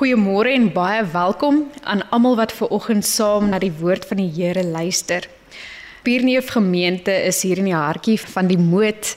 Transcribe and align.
Goeiemôre 0.00 0.48
en 0.56 0.70
baie 0.72 1.02
welkom 1.12 1.58
aan 1.84 2.00
almal 2.08 2.38
wat 2.38 2.54
ver 2.56 2.70
oggend 2.72 3.04
saam 3.04 3.50
na 3.52 3.58
die 3.60 3.74
woord 3.82 4.06
van 4.08 4.16
die 4.16 4.30
Here 4.32 4.62
luister. 4.64 5.26
Pierneef 6.06 6.48
gemeente 6.54 7.12
is 7.12 7.42
hier 7.44 7.60
in 7.60 7.68
die 7.68 7.76
hartjie 7.76 8.16
van 8.32 8.48
die 8.48 8.56
moed 8.56 9.10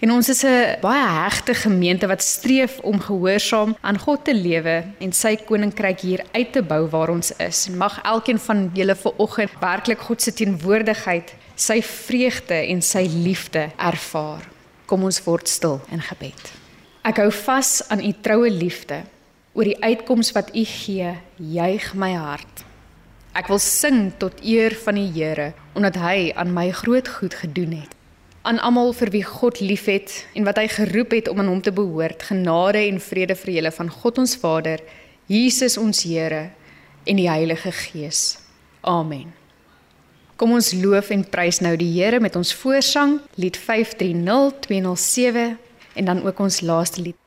en 0.00 0.14
ons 0.14 0.30
is 0.32 0.40
'n 0.48 0.80
baie 0.80 1.04
hegte 1.26 1.54
gemeente 1.54 2.08
wat 2.08 2.22
streef 2.22 2.78
om 2.80 2.96
gehoorsaam 3.00 3.76
aan 3.82 3.98
God 3.98 4.24
te 4.24 4.34
lewe 4.34 4.84
en 4.98 5.12
sy 5.12 5.36
koninkryk 5.36 6.00
hier 6.00 6.24
uit 6.32 6.52
te 6.52 6.62
bou 6.62 6.88
waar 6.88 7.10
ons 7.10 7.36
is. 7.36 7.68
Mag 7.68 8.00
elkeen 8.02 8.38
van 8.38 8.70
julle 8.74 8.94
ver 8.94 9.12
oggend 9.18 9.50
werklik 9.60 10.00
God 10.00 10.22
se 10.22 10.32
teenwoordigheid, 10.32 11.34
sy 11.54 11.82
vreugde 11.82 12.54
en 12.54 12.82
sy 12.82 13.04
liefde 13.12 13.70
ervaar. 13.76 14.48
Kom 14.86 15.04
ons 15.04 15.24
word 15.24 15.48
stil 15.48 15.80
in 15.92 16.00
gebed. 16.00 16.52
Ek 17.04 17.16
hou 17.16 17.30
vas 17.30 17.88
aan 17.88 18.00
u 18.00 18.12
troue 18.22 18.50
liefde 18.50 19.04
oor 19.52 19.66
die 19.66 19.78
uitkoms 19.82 20.32
wat 20.36 20.52
U 20.54 20.64
gee, 20.64 21.14
juig 21.36 21.92
my 21.98 22.12
hart. 22.14 22.64
Ek 23.34 23.46
wil 23.50 23.60
sing 23.62 24.10
tot 24.18 24.40
eer 24.42 24.74
van 24.84 24.98
die 24.98 25.08
Here 25.14 25.52
omdat 25.78 25.96
hy 26.02 26.30
aan 26.34 26.50
my 26.54 26.70
groot 26.74 27.08
goed 27.08 27.36
gedoen 27.38 27.76
het. 27.78 27.92
Aan 28.42 28.58
almal 28.58 28.90
vir 28.96 29.12
wie 29.14 29.22
God 29.26 29.60
liefhet 29.60 30.24
en 30.34 30.46
wat 30.48 30.58
hy 30.58 30.66
geroep 30.72 31.14
het 31.14 31.28
om 31.30 31.42
aan 31.42 31.50
hom 31.52 31.60
te 31.62 31.72
behoort, 31.74 32.24
genade 32.30 32.82
en 32.88 32.98
vrede 33.00 33.36
vir 33.38 33.54
julle 33.58 33.72
van 33.76 33.92
God 33.92 34.18
ons 34.18 34.34
Vader, 34.40 34.82
Jesus 35.30 35.78
ons 35.78 36.02
Here 36.02 36.48
en 37.06 37.20
die 37.20 37.28
Heilige 37.30 37.70
Gees. 37.70 38.40
Amen. 38.80 39.30
Kom 40.40 40.56
ons 40.56 40.72
loof 40.72 41.12
en 41.14 41.22
prys 41.28 41.60
nou 41.60 41.76
die 41.78 41.92
Here 42.00 42.18
met 42.20 42.36
ons 42.40 42.54
voorsang, 42.56 43.18
lied 43.36 43.60
530 43.60 44.60
207 44.66 45.58
en 46.00 46.04
dan 46.04 46.24
ook 46.24 46.40
ons 46.40 46.62
laaste 46.64 47.04
lied 47.04 47.19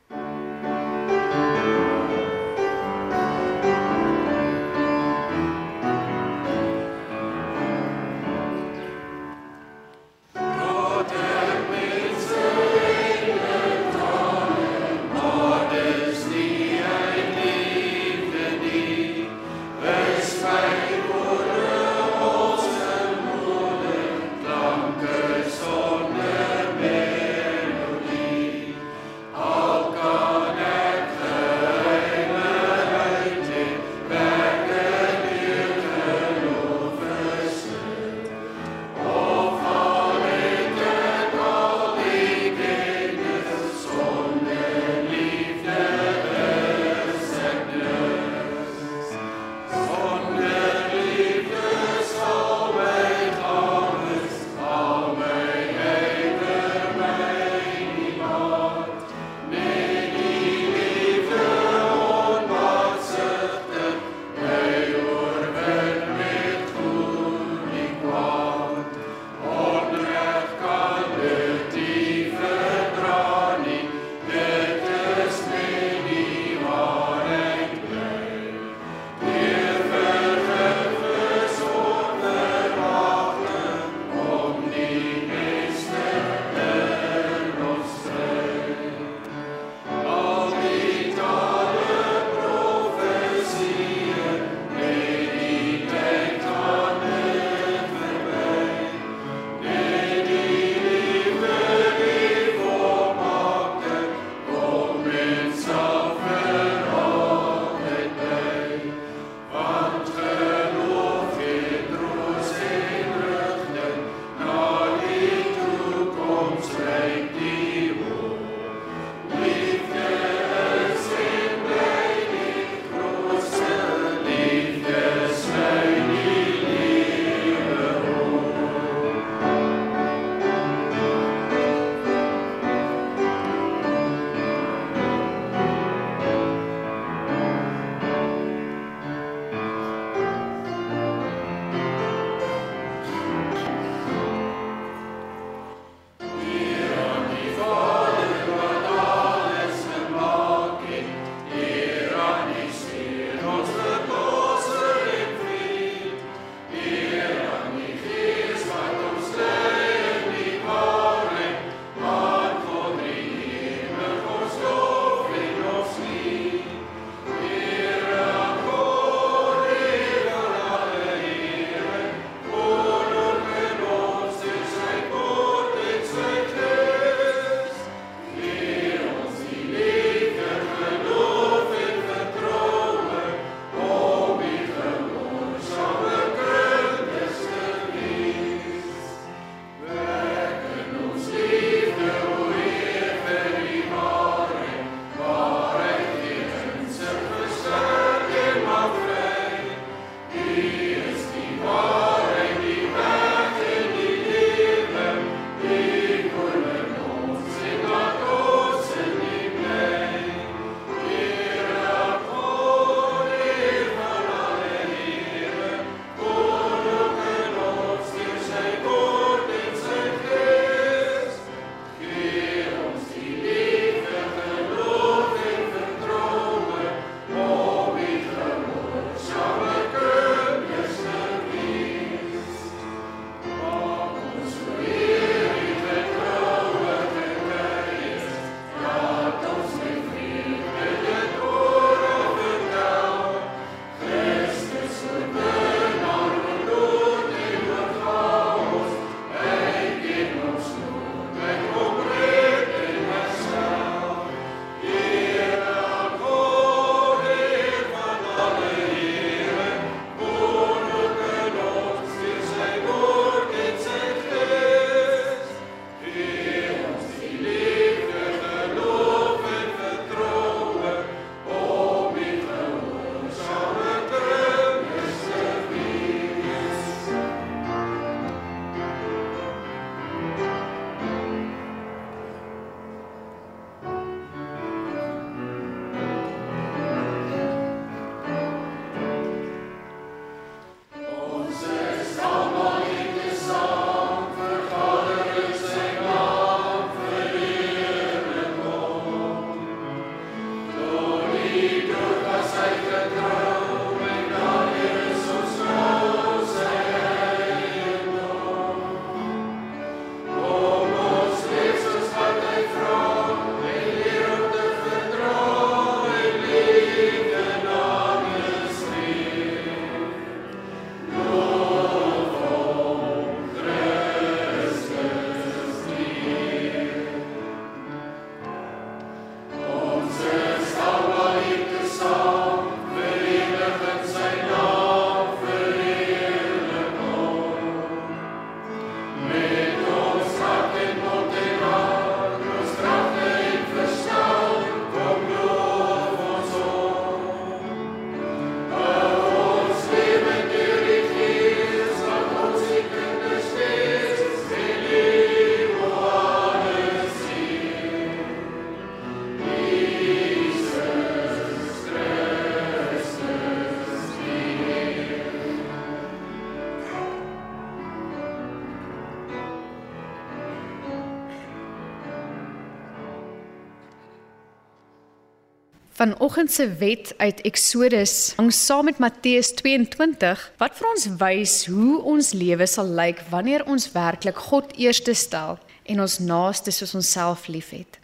Vanoggend 375.94 376.52
se 376.52 376.74
wet 376.74 377.14
uit 377.16 377.40
Eksodus 377.46 378.32
hang 378.34 378.48
saam 378.52 378.84
met 378.84 378.98
Matteus 378.98 379.52
22 379.54 380.40
wat 380.58 380.74
vir 380.74 380.88
ons 380.90 381.04
wys 381.20 381.52
hoe 381.70 382.00
ons 382.02 382.32
lewe 382.34 382.66
sal 382.66 382.88
lyk 382.98 383.20
wanneer 383.30 383.62
ons 383.70 383.86
werklik 383.94 384.40
God 384.48 384.72
eerste 384.74 385.14
stel 385.14 385.54
en 385.86 386.02
ons 386.02 386.16
naaste 386.18 386.74
soos 386.74 386.96
onsself 386.98 387.46
liefhet. 387.46 388.00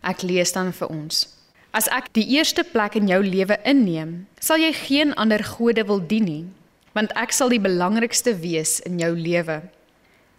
Ek 0.00 0.24
lees 0.24 0.54
dan 0.56 0.72
vir 0.72 0.88
ons. 0.88 1.26
As 1.76 1.90
ek 1.92 2.08
die 2.16 2.24
eerste 2.38 2.64
plek 2.64 2.96
in 2.96 3.12
jou 3.12 3.20
lewe 3.20 3.60
inneem, 3.68 4.22
sal 4.40 4.56
jy 4.56 4.72
geen 4.72 5.12
ander 5.20 5.44
gode 5.44 5.84
wil 5.84 6.00
dien 6.00 6.24
nie, 6.24 6.46
want 6.96 7.12
ek 7.20 7.36
sal 7.36 7.52
die 7.52 7.60
belangrikste 7.60 8.32
wees 8.40 8.78
in 8.88 8.96
jou 8.96 9.12
lewe. 9.12 9.60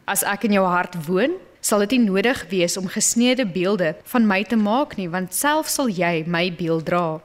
As 0.09 0.25
ek 0.25 0.49
in 0.49 0.57
jou 0.57 0.65
hart 0.65 0.97
woon, 1.05 1.37
sal 1.67 1.83
dit 1.83 1.97
nie 1.97 2.05
nodig 2.05 2.45
wees 2.47 2.77
om 2.79 2.87
gesneede 2.87 3.43
beelde 3.43 3.91
van 4.13 4.27
my 4.27 4.39
te 4.47 4.55
maak 4.55 4.95
nie, 4.95 5.09
want 5.11 5.35
self 5.35 5.67
sal 5.67 5.89
jy 5.91 6.23
my 6.23 6.45
beeld 6.55 6.85
dra. 6.87 7.19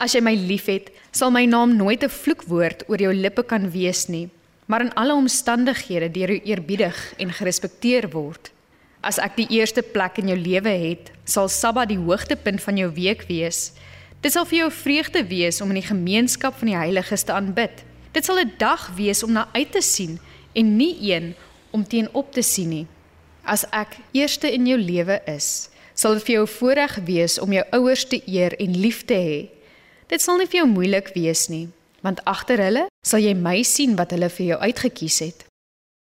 As 0.00 0.14
jy 0.14 0.22
my 0.22 0.36
liefhet, 0.38 0.92
sal 1.12 1.32
my 1.34 1.42
naam 1.44 1.74
nooit 1.76 2.04
'n 2.04 2.08
vloekwoord 2.22 2.86
oor 2.88 3.00
jou 3.02 3.12
lippe 3.12 3.42
kan 3.42 3.70
wees 3.70 4.06
nie, 4.08 4.30
maar 4.66 4.80
in 4.80 4.94
alle 4.94 5.14
omstandighede 5.14 6.08
deur 6.08 6.30
jou 6.30 6.40
eerbiedig 6.44 7.14
en 7.18 7.32
gerespekteer 7.32 8.10
word. 8.10 8.50
As 9.02 9.18
ek 9.18 9.36
die 9.36 9.48
eerste 9.58 9.82
plek 9.82 10.18
in 10.18 10.28
jou 10.28 10.38
lewe 10.38 10.70
het, 10.70 11.10
sal 11.24 11.48
Sabbat 11.48 11.88
die 11.88 11.98
hoogtepunt 11.98 12.60
van 12.60 12.76
jou 12.76 12.90
week 12.92 13.24
wees. 13.28 13.72
Dit 14.20 14.32
sal 14.32 14.44
vir 14.44 14.58
jou 14.58 14.70
vreugde 14.70 15.24
wees 15.24 15.60
om 15.60 15.68
in 15.68 15.80
die 15.80 15.90
gemeenskap 15.94 16.54
van 16.54 16.68
die 16.68 16.76
heiliges 16.76 17.24
te 17.24 17.32
aanbid. 17.32 17.84
Dit 18.12 18.24
sal 18.24 18.38
'n 18.38 18.52
dag 18.58 18.90
wees 18.96 19.22
om 19.22 19.32
na 19.32 19.48
uit 19.52 19.72
te 19.72 19.80
sien 19.80 20.20
en 20.54 20.76
nie 20.76 20.96
een 21.00 21.34
om 21.72 21.84
teenop 21.84 22.32
te 22.32 22.42
sien 22.42 22.68
nie. 22.68 22.86
As 23.50 23.64
ek 23.74 23.96
eerste 24.14 24.46
in 24.46 24.68
jou 24.68 24.78
lewe 24.78 25.16
is, 25.26 25.70
sal 25.98 26.14
dit 26.14 26.28
vir 26.28 26.36
jou 26.36 26.46
voorreg 26.52 26.92
wees 27.08 27.34
om 27.42 27.50
jou 27.50 27.64
ouers 27.80 28.04
te 28.06 28.20
eer 28.30 28.54
en 28.62 28.76
lief 28.78 29.02
te 29.08 29.16
hê. 29.18 29.40
Dit 30.06 30.22
sal 30.22 30.38
nie 30.38 30.46
vir 30.46 30.60
jou 30.60 30.68
moeilik 30.70 31.10
wees 31.16 31.48
nie, 31.50 31.66
want 32.06 32.22
agter 32.30 32.62
hulle 32.62 32.86
sal 33.02 33.24
jy 33.24 33.34
my 33.34 33.56
sien 33.66 33.96
wat 33.98 34.14
hulle 34.14 34.30
vir 34.36 34.52
jou 34.52 34.60
uitget 34.62 34.94
kies 35.00 35.18
het. 35.24 35.42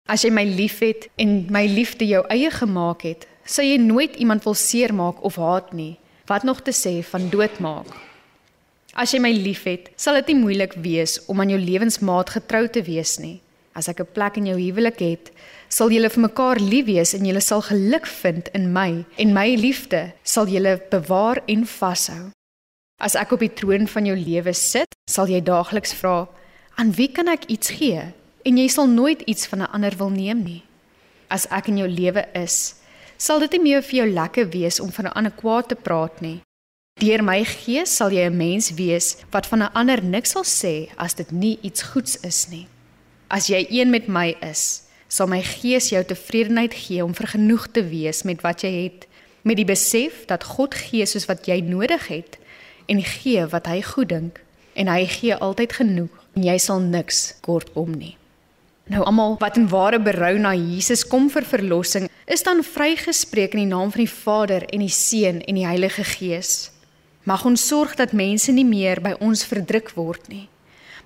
As 0.10 0.26
jy 0.26 0.34
my 0.34 0.42
liefhet 0.46 1.06
en 1.22 1.38
my 1.54 1.68
liefde 1.70 2.10
jou 2.10 2.24
eie 2.34 2.50
gemaak 2.50 3.06
het, 3.06 3.30
sal 3.46 3.70
jy 3.70 3.78
nooit 3.82 4.18
iemand 4.18 4.46
wil 4.46 4.58
seermaak 4.58 5.22
of 5.22 5.38
haat 5.38 5.70
nie, 5.78 6.00
wat 6.26 6.46
nog 6.50 6.66
te 6.66 6.74
sê 6.74 6.98
van 7.06 7.30
doodmaak. 7.30 7.94
As 8.98 9.14
jy 9.14 9.22
my 9.22 9.34
liefhet, 9.38 9.92
sal 10.02 10.18
dit 10.18 10.34
nie 10.34 10.42
moeilik 10.42 10.74
wees 10.82 11.20
om 11.30 11.42
aan 11.42 11.54
jou 11.54 11.62
lewensmaat 11.62 12.34
getrou 12.40 12.66
te 12.74 12.82
wees 12.86 13.20
nie. 13.22 13.38
As 13.76 13.88
ek 13.88 14.00
'n 14.00 14.14
plek 14.14 14.38
in 14.38 14.46
jou 14.46 14.58
huwelik 14.60 15.00
het, 15.00 15.32
sal 15.68 15.92
julle 15.92 16.10
vir 16.10 16.22
mekaar 16.22 16.60
lief 16.60 16.86
wees 16.86 17.14
en 17.14 17.26
julle 17.26 17.42
sal 17.42 17.62
geluk 17.62 18.08
vind 18.08 18.48
in 18.54 18.72
my 18.72 19.06
en 19.18 19.34
my 19.34 19.56
liefde 19.56 20.14
sal 20.24 20.48
julle 20.48 20.82
bewaar 20.90 21.44
en 21.48 21.66
vashou. 21.66 22.32
As 23.00 23.16
ek 23.16 23.32
op 23.32 23.40
die 23.40 23.54
troon 23.54 23.88
van 23.88 24.06
jou 24.06 24.16
lewe 24.16 24.54
sit, 24.54 24.88
sal 25.10 25.28
jy 25.28 25.42
daagliks 25.42 25.94
vra, 25.94 26.28
"Aan 26.78 26.92
wie 26.92 27.08
kan 27.08 27.28
ek 27.28 27.46
iets 27.46 27.70
gee?" 27.70 28.14
en 28.46 28.58
jy 28.58 28.68
sal 28.70 28.88
nooit 28.88 29.22
iets 29.26 29.48
van 29.48 29.62
'n 29.62 29.72
ander 29.74 29.98
wil 29.98 30.10
neem 30.10 30.44
nie. 30.44 30.64
As 31.30 31.48
ek 31.50 31.68
in 31.68 31.78
jou 31.78 31.88
lewe 31.88 32.26
is, 32.34 32.76
sal 33.18 33.40
dit 33.40 33.52
nie 33.52 33.62
meer 33.62 33.82
vir 33.82 33.96
jou 33.96 34.10
lekker 34.14 34.50
wees 34.50 34.80
om 34.80 34.92
van 34.92 35.06
'n 35.06 35.16
ander 35.16 35.32
kwaad 35.32 35.68
te 35.68 35.76
praat 35.76 36.22
nie. 36.22 36.42
Deur 37.00 37.24
my 37.24 37.44
gees 37.44 37.96
sal 37.96 38.12
jy 38.12 38.26
'n 38.26 38.38
mens 38.38 38.74
wees 38.74 39.18
wat 39.32 39.46
van 39.48 39.64
'n 39.64 39.74
ander 39.74 40.04
niks 40.04 40.30
sal 40.30 40.44
sê 40.44 40.90
as 40.98 41.14
dit 41.14 41.32
nie 41.32 41.60
iets 41.62 41.82
goeds 41.82 42.16
is 42.24 42.48
nie. 42.50 42.68
As 43.28 43.48
jy 43.50 43.66
een 43.70 43.90
met 43.90 44.08
my 44.08 44.36
is, 44.46 44.86
sal 45.10 45.30
my 45.30 45.42
gees 45.42 45.90
jou 45.90 46.02
tevredenheid 46.06 46.74
gee 46.78 47.04
om 47.04 47.16
vergenoeg 47.18 47.68
te 47.74 47.82
wees 47.88 48.24
met 48.24 48.44
wat 48.46 48.62
jy 48.62 48.72
het, 48.84 49.08
met 49.42 49.58
die 49.58 49.66
besef 49.66 50.26
dat 50.30 50.46
God 50.56 50.76
gee 50.78 51.06
soos 51.10 51.26
wat 51.30 51.48
jy 51.50 51.60
nodig 51.66 52.08
het 52.10 52.38
en 52.90 53.02
gee 53.02 53.46
wat 53.50 53.70
hy 53.70 53.82
goed 53.86 54.12
dink 54.14 54.42
en 54.76 54.90
hy 54.92 55.06
gee 55.10 55.36
altyd 55.36 55.74
genoeg 55.74 56.22
en 56.36 56.46
jy 56.46 56.58
sal 56.62 56.84
niks 56.84 57.38
kortom 57.46 57.96
nie. 57.98 58.16
Nou 58.92 59.02
almal 59.10 59.40
wat 59.42 59.58
in 59.58 59.70
ware 59.72 59.98
berou 59.98 60.36
na 60.38 60.54
Jesus 60.54 61.06
kom 61.10 61.30
vir 61.34 61.46
verlossing, 61.50 62.10
is 62.30 62.46
dan 62.46 62.62
vrygespreek 62.62 63.56
in 63.58 63.64
die 63.64 63.72
naam 63.72 63.90
van 63.94 64.04
die 64.04 64.12
Vader 64.12 64.66
en 64.70 64.84
die 64.86 64.94
Seun 64.94 65.42
en 65.42 65.58
die 65.58 65.66
Heilige 65.66 66.06
Gees. 66.06 66.70
Mag 67.26 67.46
ons 67.50 67.66
sorg 67.66 67.96
dat 67.98 68.14
mense 68.14 68.54
nie 68.54 68.68
meer 68.68 69.02
by 69.02 69.16
ons 69.26 69.46
verdruk 69.50 69.90
word 69.98 70.30
nie. 70.30 70.46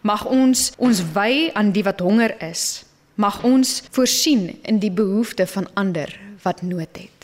Mag 0.01 0.25
ons 0.25 0.71
ons 0.77 1.01
wy 1.13 1.49
aan 1.53 1.73
die 1.75 1.83
wat 1.83 1.99
honger 1.99 2.35
is 2.43 2.83
mag 3.19 3.43
ons 3.43 3.81
voorsien 3.91 4.47
in 4.63 4.79
die 4.79 4.91
behoeftes 4.91 5.51
van 5.51 5.67
ander 5.73 6.11
wat 6.43 6.61
nood 6.63 6.95
het. 6.95 7.18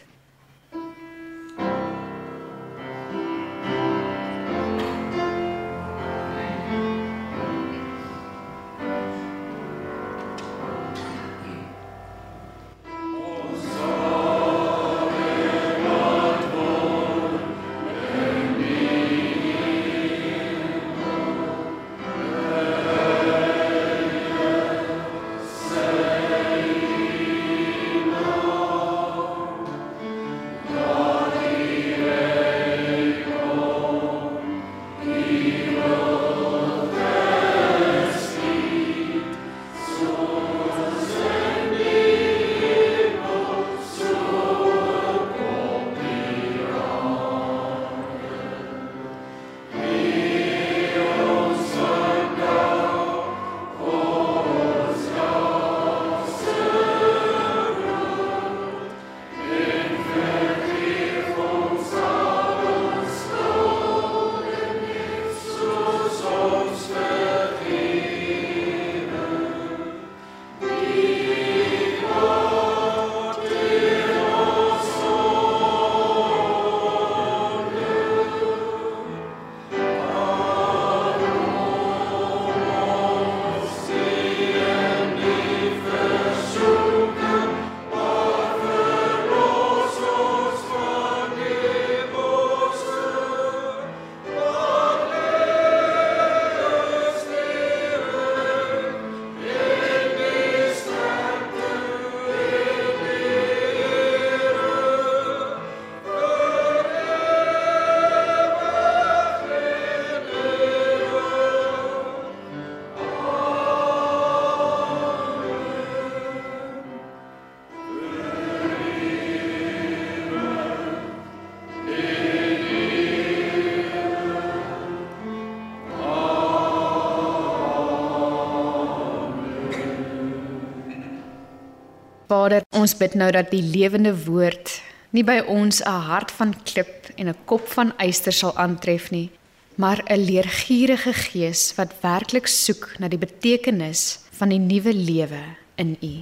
Vader, 132.35 132.65
ons 132.75 132.91
bid 132.99 133.13
nou 133.15 133.29
dat 133.31 133.47
die 133.53 133.63
lewende 133.63 134.11
woord 134.25 134.73
nie 135.15 135.23
by 135.23 135.37
ons 135.47 135.79
'n 135.79 136.01
hart 136.09 136.31
van 136.35 136.51
klip 136.67 137.07
en 137.15 137.29
'n 137.29 137.37
kop 137.45 137.67
van 137.75 137.93
yster 137.99 138.33
sal 138.33 138.53
aantref 138.57 139.11
nie, 139.11 139.29
maar 139.77 140.03
'n 140.03 140.25
leergierige 140.29 141.13
gees 141.13 141.73
wat 141.77 141.95
werklik 142.01 142.47
soek 142.47 142.99
na 142.99 143.07
die 143.07 143.17
betekenis 143.17 144.19
van 144.39 144.49
die 144.49 144.59
nuwe 144.59 144.93
lewe 144.93 145.43
in 145.77 145.97
U. 146.01 146.13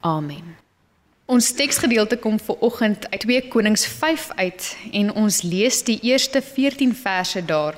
Amen. 0.00 0.56
Ons 1.26 1.52
teksgedeelte 1.52 2.16
kom 2.16 2.38
vir 2.38 2.56
oggend 2.60 3.10
uit 3.10 3.20
2 3.20 3.48
Konings 3.48 3.86
5 3.86 4.30
uit 4.36 4.76
en 4.92 5.14
ons 5.14 5.42
lees 5.42 5.82
die 5.82 6.00
eerste 6.02 6.42
14 6.42 6.94
verse 6.94 7.44
daar. 7.44 7.74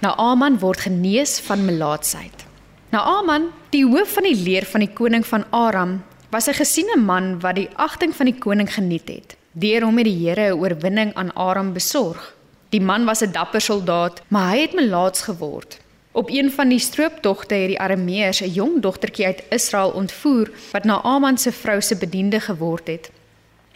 Naaman 0.00 0.58
word 0.58 0.80
genees 0.80 1.40
van 1.40 1.64
melaatsheid. 1.64 2.46
Naaman, 2.90 3.50
die 3.70 3.84
hoof 3.84 4.12
van 4.12 4.22
die 4.22 4.42
leer 4.42 4.64
van 4.64 4.80
die 4.80 4.92
koning 4.92 5.26
van 5.26 5.44
Aram, 5.50 6.02
was 6.30 6.48
'n 6.48 6.54
gesiene 6.54 6.96
man 6.96 7.40
wat 7.40 7.54
die 7.54 7.68
agting 7.76 8.14
van 8.16 8.26
die 8.26 8.38
koning 8.38 8.74
geniet 8.74 9.08
het. 9.08 9.36
Deur 9.52 9.82
hom 9.82 9.96
het 9.96 10.06
die 10.06 10.28
Here 10.28 10.54
'n 10.54 10.58
oorwinning 10.58 11.14
aan 11.14 11.34
Aram 11.34 11.72
besorg. 11.72 12.34
Die 12.68 12.80
man 12.80 13.04
was 13.04 13.22
'n 13.22 13.32
dapper 13.32 13.60
soldaat, 13.60 14.22
maar 14.28 14.50
hy 14.50 14.60
het 14.60 14.74
melaats 14.74 15.22
geword. 15.22 15.78
Op 16.12 16.30
een 16.30 16.50
van 16.50 16.68
die 16.68 16.78
strooptogte 16.78 17.54
het 17.54 17.68
die 17.68 17.80
Arameërs 17.80 18.40
'n 18.40 18.52
jong 18.52 18.80
dogtertjie 18.80 19.26
uit 19.26 19.42
Israel 19.48 19.90
ontvoer 19.90 20.50
wat 20.72 20.84
Naaman 20.84 21.38
se 21.38 21.52
vrou 21.52 21.80
se 21.80 21.96
bediende 21.96 22.40
geword 22.40 22.86
het. 22.86 23.10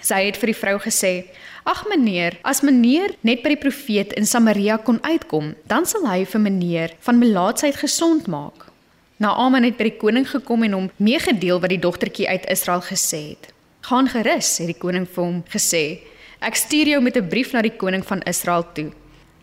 Sy 0.01 0.25
het 0.25 0.37
vir 0.37 0.47
die 0.47 0.57
vrou 0.57 0.79
gesê: 0.79 1.25
"Ag 1.63 1.87
meneer, 1.89 2.39
as 2.43 2.61
meneer 2.61 3.15
net 3.21 3.43
by 3.43 3.49
die 3.49 3.57
profeet 3.57 4.13
in 4.13 4.27
Samaria 4.27 4.77
kon 4.77 5.03
uitkom, 5.03 5.55
dan 5.67 5.87
sal 5.87 6.07
hy 6.09 6.25
vir 6.27 6.41
meneer 6.41 6.95
van 7.01 7.19
melaatsheid 7.19 7.77
gesond 7.77 8.27
maak." 8.27 8.74
Naaman 9.23 9.63
het 9.63 9.77
by 9.79 9.93
die 9.93 9.99
koning 10.01 10.25
gekom 10.27 10.65
en 10.67 10.73
hom 10.75 10.87
meegedeel 10.99 11.61
wat 11.63 11.71
die 11.71 11.79
dogtertjie 11.79 12.27
uit 12.27 12.49
Israel 12.51 12.81
gesê 12.83 13.21
het. 13.29 13.53
"Gaan 13.87 14.09
gerus," 14.09 14.59
het 14.59 14.67
die 14.67 14.79
koning 14.79 15.07
vir 15.07 15.25
hom 15.25 15.45
gesê. 15.47 16.01
"Ek 16.41 16.55
stuur 16.55 16.87
jou 16.87 17.01
met 17.01 17.17
'n 17.17 17.29
brief 17.29 17.53
na 17.53 17.63
die 17.63 17.77
koning 17.77 18.05
van 18.05 18.23
Israel 18.23 18.67
toe." 18.73 18.91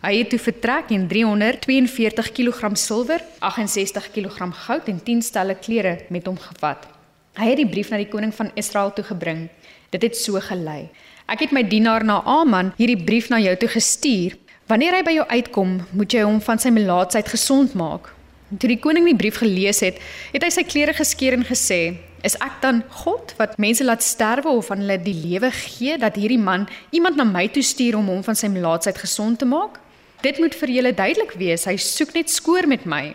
Hy 0.01 0.17
het 0.17 0.29
toe 0.29 0.39
vertrek 0.39 0.89
en 0.89 1.07
342 1.07 2.31
kg 2.31 2.77
silwer, 2.77 3.21
68 3.39 4.11
kg 4.11 4.53
goud 4.53 4.87
en 4.87 5.03
10 5.03 5.21
stelle 5.21 5.55
klere 5.55 5.99
met 6.09 6.25
hom 6.25 6.37
gevat. 6.37 6.87
Hy 7.33 7.45
het 7.45 7.57
die 7.57 7.69
brief 7.69 7.89
na 7.89 7.97
die 7.97 8.09
koning 8.09 8.33
van 8.33 8.51
Israel 8.55 8.93
toe 8.93 9.03
gebring. 9.03 9.49
Dit 9.89 10.01
het 10.01 10.17
so 10.17 10.39
gelei. 10.39 10.89
Ek 11.27 11.39
het 11.39 11.51
my 11.51 11.63
dienaar 11.63 12.03
na 12.03 12.21
Aman 12.25 12.73
hierdie 12.77 13.03
brief 13.03 13.29
na 13.29 13.37
jou 13.39 13.55
toe 13.55 13.69
gestuur. 13.69 14.37
Wanneer 14.67 14.93
hy 14.93 15.03
by 15.03 15.11
jou 15.11 15.27
uitkom, 15.27 15.85
moet 15.91 16.11
jy 16.11 16.21
hom 16.21 16.41
van 16.41 16.59
sy 16.59 16.69
melaatsheid 16.69 17.27
gesond 17.27 17.73
maak. 17.73 18.20
Toe 18.51 18.67
die 18.67 18.81
koning 18.83 19.05
die 19.07 19.15
brief 19.15 19.37
gelees 19.39 19.79
het, 19.79 19.99
het 20.33 20.43
hy 20.43 20.49
sy 20.51 20.63
klere 20.67 20.91
geskeur 20.91 21.37
en 21.37 21.45
gesê: 21.47 21.95
"Is 22.23 22.35
ek 22.35 22.59
dan 22.61 22.83
God 23.03 23.31
wat 23.37 23.57
mense 23.57 23.83
laat 23.83 24.03
sterwe 24.03 24.51
of 24.51 24.71
aan 24.71 24.83
hulle 24.83 24.97
die 24.99 25.15
lewe 25.15 25.51
gee 25.51 25.97
dat 25.97 26.19
hierdie 26.19 26.41
man 26.41 26.67
iemand 26.91 27.15
na 27.15 27.23
my 27.23 27.47
toe 27.47 27.63
stuur 27.63 27.95
om 27.95 28.07
hom 28.07 28.23
van 28.23 28.35
sy 28.35 28.47
melaatsheid 28.47 28.97
gesond 28.97 29.39
te 29.39 29.45
maak? 29.45 29.79
Dit 30.21 30.39
moet 30.39 30.53
vir 30.55 30.69
julle 30.69 30.93
duidelik 30.93 31.31
wees, 31.39 31.65
hy 31.65 31.77
soek 31.77 32.13
net 32.13 32.29
skoor 32.29 32.67
met 32.67 32.85
my." 32.85 33.13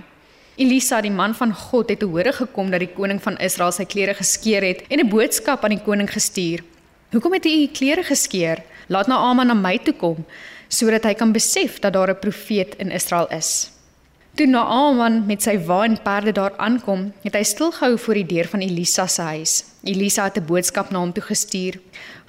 Elisa, 0.56 1.02
die 1.02 1.10
man 1.10 1.34
van 1.34 1.52
God, 1.52 1.90
het 1.90 1.98
te 2.00 2.06
hore 2.06 2.32
gekom 2.32 2.70
dat 2.70 2.80
die 2.80 2.94
koning 2.96 3.20
van 3.20 3.36
Israel 3.36 3.72
sy 3.72 3.84
klere 3.84 4.14
geskeur 4.14 4.64
het 4.64 4.84
en 4.88 5.00
'n 5.00 5.08
boodskap 5.08 5.64
aan 5.64 5.76
die 5.76 5.84
koning 5.84 6.08
gestuur. 6.08 6.64
"Hoekom 7.12 7.32
het 7.32 7.44
u 7.44 7.48
u 7.50 7.66
klere 7.68 8.02
geskeur? 8.02 8.62
Laat 8.88 9.06
nou 9.06 9.18
Aman 9.20 9.46
na 9.46 9.54
my 9.54 9.78
toe 9.78 9.94
kom 9.94 10.24
sodat 10.68 11.04
hy 11.04 11.14
kan 11.14 11.32
besef 11.32 11.78
dat 11.80 11.92
daar 11.92 12.08
'n 12.10 12.20
profeet 12.20 12.74
in 12.78 12.90
Israel 12.90 13.28
is." 13.28 13.75
Toe 14.36 14.44
Naaman 14.46 15.22
met 15.24 15.40
sy 15.40 15.54
wa 15.64 15.78
en 15.86 15.94
perde 16.04 16.32
daar 16.36 16.52
aankom, 16.60 17.06
het 17.24 17.38
hy 17.38 17.40
stilgehou 17.48 17.94
voor 17.96 18.18
die 18.18 18.26
deur 18.34 18.48
van 18.52 18.60
Elisa 18.60 19.06
se 19.08 19.24
huis. 19.32 19.54
Elisa 19.80 20.26
het 20.28 20.36
'n 20.36 20.44
boodskap 20.44 20.90
na 20.90 20.98
hom 20.98 21.12
toe 21.12 21.22
gestuur: 21.22 21.80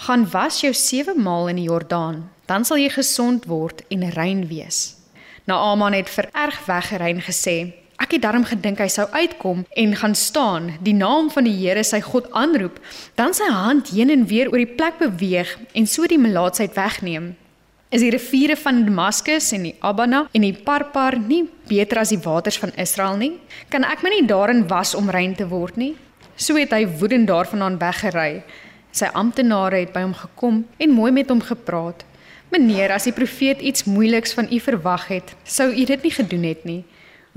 "Gaan 0.06 0.24
was 0.32 0.62
jou 0.62 0.74
7 0.74 1.22
maal 1.22 1.50
in 1.50 1.56
die 1.56 1.68
Jordaan, 1.68 2.30
dan 2.46 2.66
sal 2.66 2.78
jy 2.78 2.90
gesond 2.90 3.46
word 3.46 3.84
en 3.90 4.10
rein 4.10 4.48
wees." 4.48 4.96
Naaman 5.44 5.94
het 5.94 6.10
vererg 6.10 6.66
weggerein 6.66 7.22
gesê: 7.22 7.74
Ek 7.98 8.12
het 8.12 8.22
daarom 8.22 8.46
gedink 8.46 8.78
hy 8.78 8.88
sou 8.88 9.08
uitkom 9.12 9.66
en 9.70 9.96
gaan 9.96 10.16
staan, 10.16 10.78
die 10.82 10.94
naam 10.94 11.30
van 11.30 11.44
die 11.44 11.68
Here 11.68 11.84
sy 11.84 12.02
God 12.02 12.32
aanroep, 12.32 12.80
dan 13.16 13.34
sy 13.34 13.50
hand 13.52 13.90
heen 13.90 14.10
en 14.10 14.28
weer 14.28 14.48
oor 14.48 14.58
die 14.58 14.76
plek 14.76 14.98
beweeg 14.98 15.58
en 15.74 15.88
so 15.88 16.06
die 16.06 16.20
melaatsheid 16.20 16.74
wegneem. 16.76 17.36
Is 17.88 18.02
die 18.04 18.10
riviere 18.12 18.58
van 18.60 18.82
Damaskus 18.84 19.54
en 19.56 19.64
die 19.64 19.78
Abana 19.80 20.26
en 20.36 20.44
die 20.44 20.52
Parpar 20.52 21.16
nie 21.24 21.46
beter 21.70 22.02
as 22.02 22.10
die 22.12 22.20
waters 22.20 22.58
van 22.60 22.74
Israel 22.76 23.16
nie? 23.16 23.38
Kan 23.72 23.86
ek 23.88 24.04
my 24.04 24.12
nie 24.12 24.26
daarin 24.28 24.66
was 24.68 24.92
om 24.92 25.08
rein 25.08 25.38
te 25.40 25.48
word 25.48 25.80
nie? 25.80 25.94
So 26.36 26.60
het 26.60 26.76
hy 26.76 26.82
woedend 27.00 27.32
daarvandaan 27.32 27.80
weggery. 27.80 28.44
Sy 28.92 29.08
amptenare 29.16 29.80
het 29.86 29.96
by 29.96 30.04
hom 30.04 30.18
gekom 30.20 30.60
en 30.84 30.96
mooi 30.98 31.14
met 31.16 31.32
hom 31.32 31.40
gepraat. 31.40 32.04
Meneer, 32.52 32.92
as 32.92 33.08
die 33.08 33.16
profeet 33.16 33.64
iets 33.64 33.88
moeiliks 33.88 34.36
van 34.36 34.52
u 34.52 34.60
verwag 34.68 35.08
het, 35.08 35.32
sou 35.48 35.72
u 35.72 35.88
dit 35.88 36.04
nie 36.04 36.16
gedoen 36.20 36.44
het 36.44 36.68
nie. 36.68 36.82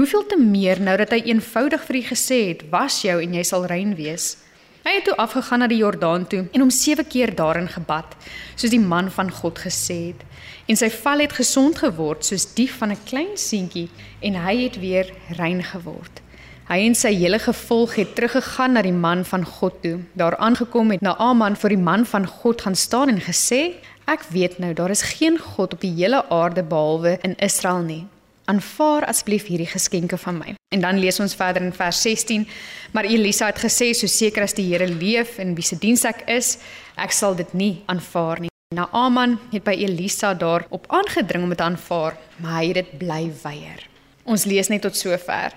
Hoeveel 0.02 0.26
te 0.26 0.38
meer 0.40 0.82
nou 0.82 0.98
dat 0.98 1.14
hy 1.14 1.28
eenvoudig 1.30 1.86
vir 1.86 2.02
u 2.02 2.02
gesê 2.10 2.40
het: 2.48 2.66
"Was 2.74 3.04
jou 3.06 3.20
en 3.22 3.38
jy 3.38 3.46
sal 3.46 3.70
rein 3.70 3.94
wees." 3.94 4.32
Hy 4.80 4.94
het 4.96 5.04
toe 5.04 5.16
afgegaan 5.20 5.60
na 5.60 5.66
die 5.68 5.78
Jordaan 5.78 6.22
toe 6.26 6.46
en 6.50 6.62
hom 6.62 6.70
7 6.72 7.04
keer 7.06 7.34
daarin 7.36 7.68
gebad, 7.68 8.16
soos 8.56 8.72
die 8.72 8.80
man 8.80 9.10
van 9.12 9.30
God 9.30 9.60
gesê 9.60 9.98
het, 10.10 10.22
en 10.70 10.78
sy 10.78 10.86
val 11.02 11.24
het 11.24 11.32
gesond 11.34 11.80
geword 11.82 12.22
soos 12.28 12.44
die 12.54 12.68
van 12.70 12.92
'n 12.94 13.04
klein 13.10 13.34
seentjie 13.34 13.88
en 14.22 14.34
hy 14.46 14.54
het 14.64 14.76
weer 14.78 15.10
rein 15.38 15.62
geword. 15.62 16.22
Hy 16.70 16.78
en 16.86 16.94
sy 16.94 17.10
hele 17.14 17.38
gevolg 17.38 17.94
het 17.94 18.14
teruggegaan 18.14 18.72
na 18.72 18.82
die 18.82 18.94
man 19.06 19.24
van 19.24 19.44
God 19.44 19.82
toe. 19.82 19.98
Daar 20.14 20.36
aangekom 20.36 20.90
het 20.90 21.00
Naaman 21.00 21.56
voor 21.56 21.68
die 21.68 21.84
man 21.90 22.06
van 22.06 22.26
God 22.26 22.62
gaan 22.62 22.76
staan 22.76 23.08
en 23.08 23.20
gesê: 23.20 23.74
"Ek 24.06 24.22
weet 24.30 24.58
nou 24.58 24.72
daar 24.74 24.90
is 24.90 25.02
geen 25.02 25.38
God 25.38 25.72
op 25.72 25.80
die 25.80 25.94
hele 25.94 26.28
aarde 26.28 26.62
behalwe 26.62 27.18
in 27.22 27.34
Israel 27.38 27.82
nie 27.82 28.06
aanvaar 28.50 29.06
asseblief 29.10 29.46
hierdie 29.50 29.68
geskenke 29.70 30.18
van 30.18 30.38
my. 30.40 30.54
En 30.74 30.84
dan 30.84 30.98
lees 30.98 31.20
ons 31.22 31.34
verder 31.38 31.62
in 31.62 31.74
vers 31.76 32.02
16. 32.02 32.46
Maar 32.94 33.08
Elisa 33.10 33.50
het 33.50 33.62
gesê 33.62 33.92
so 33.94 34.10
seker 34.10 34.46
as 34.46 34.56
die 34.58 34.66
Here 34.72 34.88
leef 34.90 35.38
en 35.38 35.54
wie 35.54 35.66
se 35.66 35.78
diens 35.78 36.04
ek 36.08 36.26
is, 36.30 36.56
ek 36.96 37.14
sal 37.14 37.38
dit 37.38 37.54
nie 37.54 37.74
aanvaar 37.86 38.40
nie. 38.40 38.49
Naaman 38.70 39.32
het 39.50 39.64
by 39.66 39.72
Elisa 39.82 40.28
daarop 40.38 40.84
aangedring 40.94 41.42
om 41.42 41.50
dit 41.50 41.60
aanvaar, 41.60 42.14
maar 42.38 42.52
hy 42.60 42.66
het 42.68 42.76
dit 42.76 42.90
bly 43.00 43.24
weier. 43.42 43.80
Ons 44.22 44.44
lees 44.46 44.68
net 44.70 44.84
tot 44.86 44.94
sover. 44.94 45.56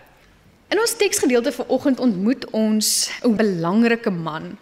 In 0.73 0.79
ons 0.81 0.95
teksgedeelte 0.97 1.51
vir 1.53 1.69
oggend 1.75 2.01
ontmoet 2.01 2.47
ons 2.57 3.11
'n 3.21 3.35
belangrike 3.37 4.09
man. 4.09 4.57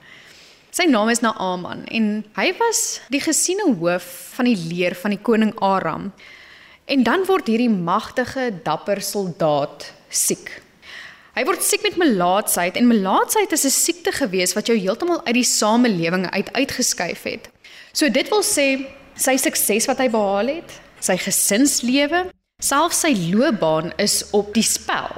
Sy 0.69 0.83
naam 0.83 1.07
is 1.09 1.21
Naaman 1.23 1.85
en 1.87 2.25
hy 2.35 2.51
was 2.59 2.99
die 3.07 3.21
gesiene 3.23 3.71
hoof 3.71 4.35
van 4.35 4.45
die 4.45 4.59
leer 4.67 4.95
van 4.95 5.15
die 5.15 5.23
koning 5.23 5.55
Aram. 5.55 6.11
En 6.85 7.03
dan 7.03 7.23
word 7.25 7.47
hierdie 7.47 7.71
magtige, 7.71 8.51
dapper 8.63 9.01
soldaat 9.01 9.93
siek. 10.09 10.61
Hy 11.35 11.45
word 11.45 11.63
siek 11.63 11.83
met 11.83 11.95
melaatsheid 11.95 12.75
en 12.75 12.87
melaatsheid 12.87 13.51
is 13.51 13.65
'n 13.65 13.69
siekte 13.69 14.11
gewees 14.11 14.53
wat 14.53 14.67
jou 14.67 14.77
heeltemal 14.77 15.25
uit 15.25 15.35
die 15.35 15.47
samelewing 15.47 16.29
uit 16.29 16.53
uitgeskuif 16.53 17.23
het. 17.23 17.49
So 17.93 18.09
dit 18.09 18.29
wil 18.31 18.43
sê 18.45 18.67
sy 19.19 19.35
sukses 19.41 19.87
wat 19.89 19.99
hy 19.99 20.07
behaal 20.11 20.53
het, 20.55 20.71
sy 21.03 21.17
gesinslewe, 21.19 22.25
selfs 22.61 23.03
sy 23.03 23.11
loopbaan 23.33 23.91
is 24.01 24.21
op 24.37 24.53
die 24.55 24.65
spel. 24.65 25.11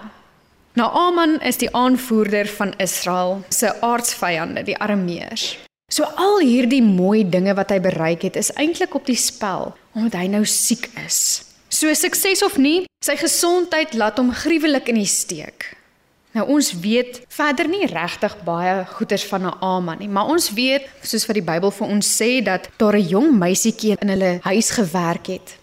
Naaman 0.79 1.37
is 1.45 1.59
die 1.61 1.69
aanvoerder 1.75 2.49
van 2.49 2.73
Israel 2.81 3.43
se 3.53 3.69
aardsvyande, 3.85 4.63
die 4.65 4.77
Arameërs. 4.81 5.51
So 5.93 6.07
al 6.17 6.39
hierdie 6.41 6.81
mooi 6.81 7.21
dinge 7.29 7.53
wat 7.53 7.69
hy 7.69 7.77
bereik 7.83 8.25
het, 8.25 8.39
is 8.39 8.49
eintlik 8.57 8.95
op 8.97 9.05
die 9.05 9.19
spel 9.19 9.75
omdat 9.93 10.23
hy 10.23 10.27
nou 10.33 10.41
siek 10.49 10.87
is. 11.03 11.43
So 11.69 11.93
sukses 11.93 12.41
of 12.41 12.57
nie, 12.57 12.87
sy 13.05 13.13
gesondheid 13.19 13.93
laat 13.93 14.17
hom 14.17 14.31
gruwelik 14.33 14.89
in 14.89 14.97
die 14.97 15.09
steek. 15.09 15.67
Nou 16.33 16.47
ons 16.49 16.71
weet 16.81 17.19
verder 17.29 17.67
nie 17.69 17.85
regtig 17.85 18.33
baie 18.45 18.85
goeters 18.95 19.25
van 19.29 19.45
Naaman 19.45 19.99
nie, 20.01 20.09
maar 20.09 20.31
ons 20.33 20.49
weet 20.57 20.87
soos 21.05 21.27
wat 21.29 21.37
die 21.37 21.45
Bybel 21.45 21.69
vir 21.71 21.91
ons 21.93 22.07
sê 22.09 22.41
dat 22.41 22.69
daar 22.81 22.97
'n 22.97 23.07
jong 23.07 23.37
meisietjie 23.37 23.97
in 24.01 24.09
hulle 24.09 24.39
huis 24.41 24.69
gewerk 24.71 25.27
het. 25.27 25.57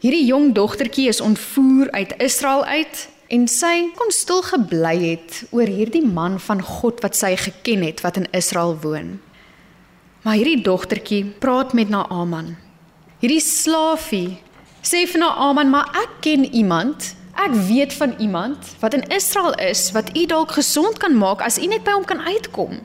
Hierdie 0.00 0.26
jong 0.26 0.52
dogtertjie 0.54 1.08
is 1.08 1.20
ontvoer 1.20 1.90
uit 1.90 2.14
Israel 2.18 2.64
uit 2.64 3.08
en 3.28 3.48
sy 3.48 3.90
kon 3.96 4.10
stil 4.10 4.42
gebly 4.42 4.96
het 5.10 5.44
oor 5.50 5.66
hierdie 5.66 6.04
man 6.06 6.40
van 6.40 6.62
God 6.62 7.00
wat 7.00 7.16
sy 7.16 7.36
geken 7.36 7.82
het 7.82 8.00
wat 8.00 8.16
in 8.16 8.28
Israel 8.30 8.76
woon. 8.82 9.20
Maar 10.22 10.34
hierdie 10.34 10.62
dogtertjie 10.62 11.24
praat 11.38 11.72
met 11.72 11.88
Naaman. 11.88 12.56
Hierdie 13.22 13.40
slaafie 13.40 14.38
sê 14.82 15.06
vir 15.06 15.20
Naaman, 15.22 15.70
maar 15.70 15.90
ek 15.94 16.20
ken 16.20 16.44
iemand, 16.54 17.14
ek 17.36 17.54
weet 17.68 17.92
van 17.94 18.14
iemand 18.18 18.74
wat 18.80 18.94
in 18.94 19.06
Israel 19.12 19.54
is 19.54 19.90
wat 19.92 20.16
u 20.16 20.26
dalk 20.26 20.56
gesond 20.56 20.98
kan 20.98 21.16
maak 21.16 21.40
as 21.44 21.58
u 21.58 21.66
net 21.66 21.84
by 21.84 21.92
hom 21.96 22.04
kan 22.04 22.20
uitkom. 22.20 22.80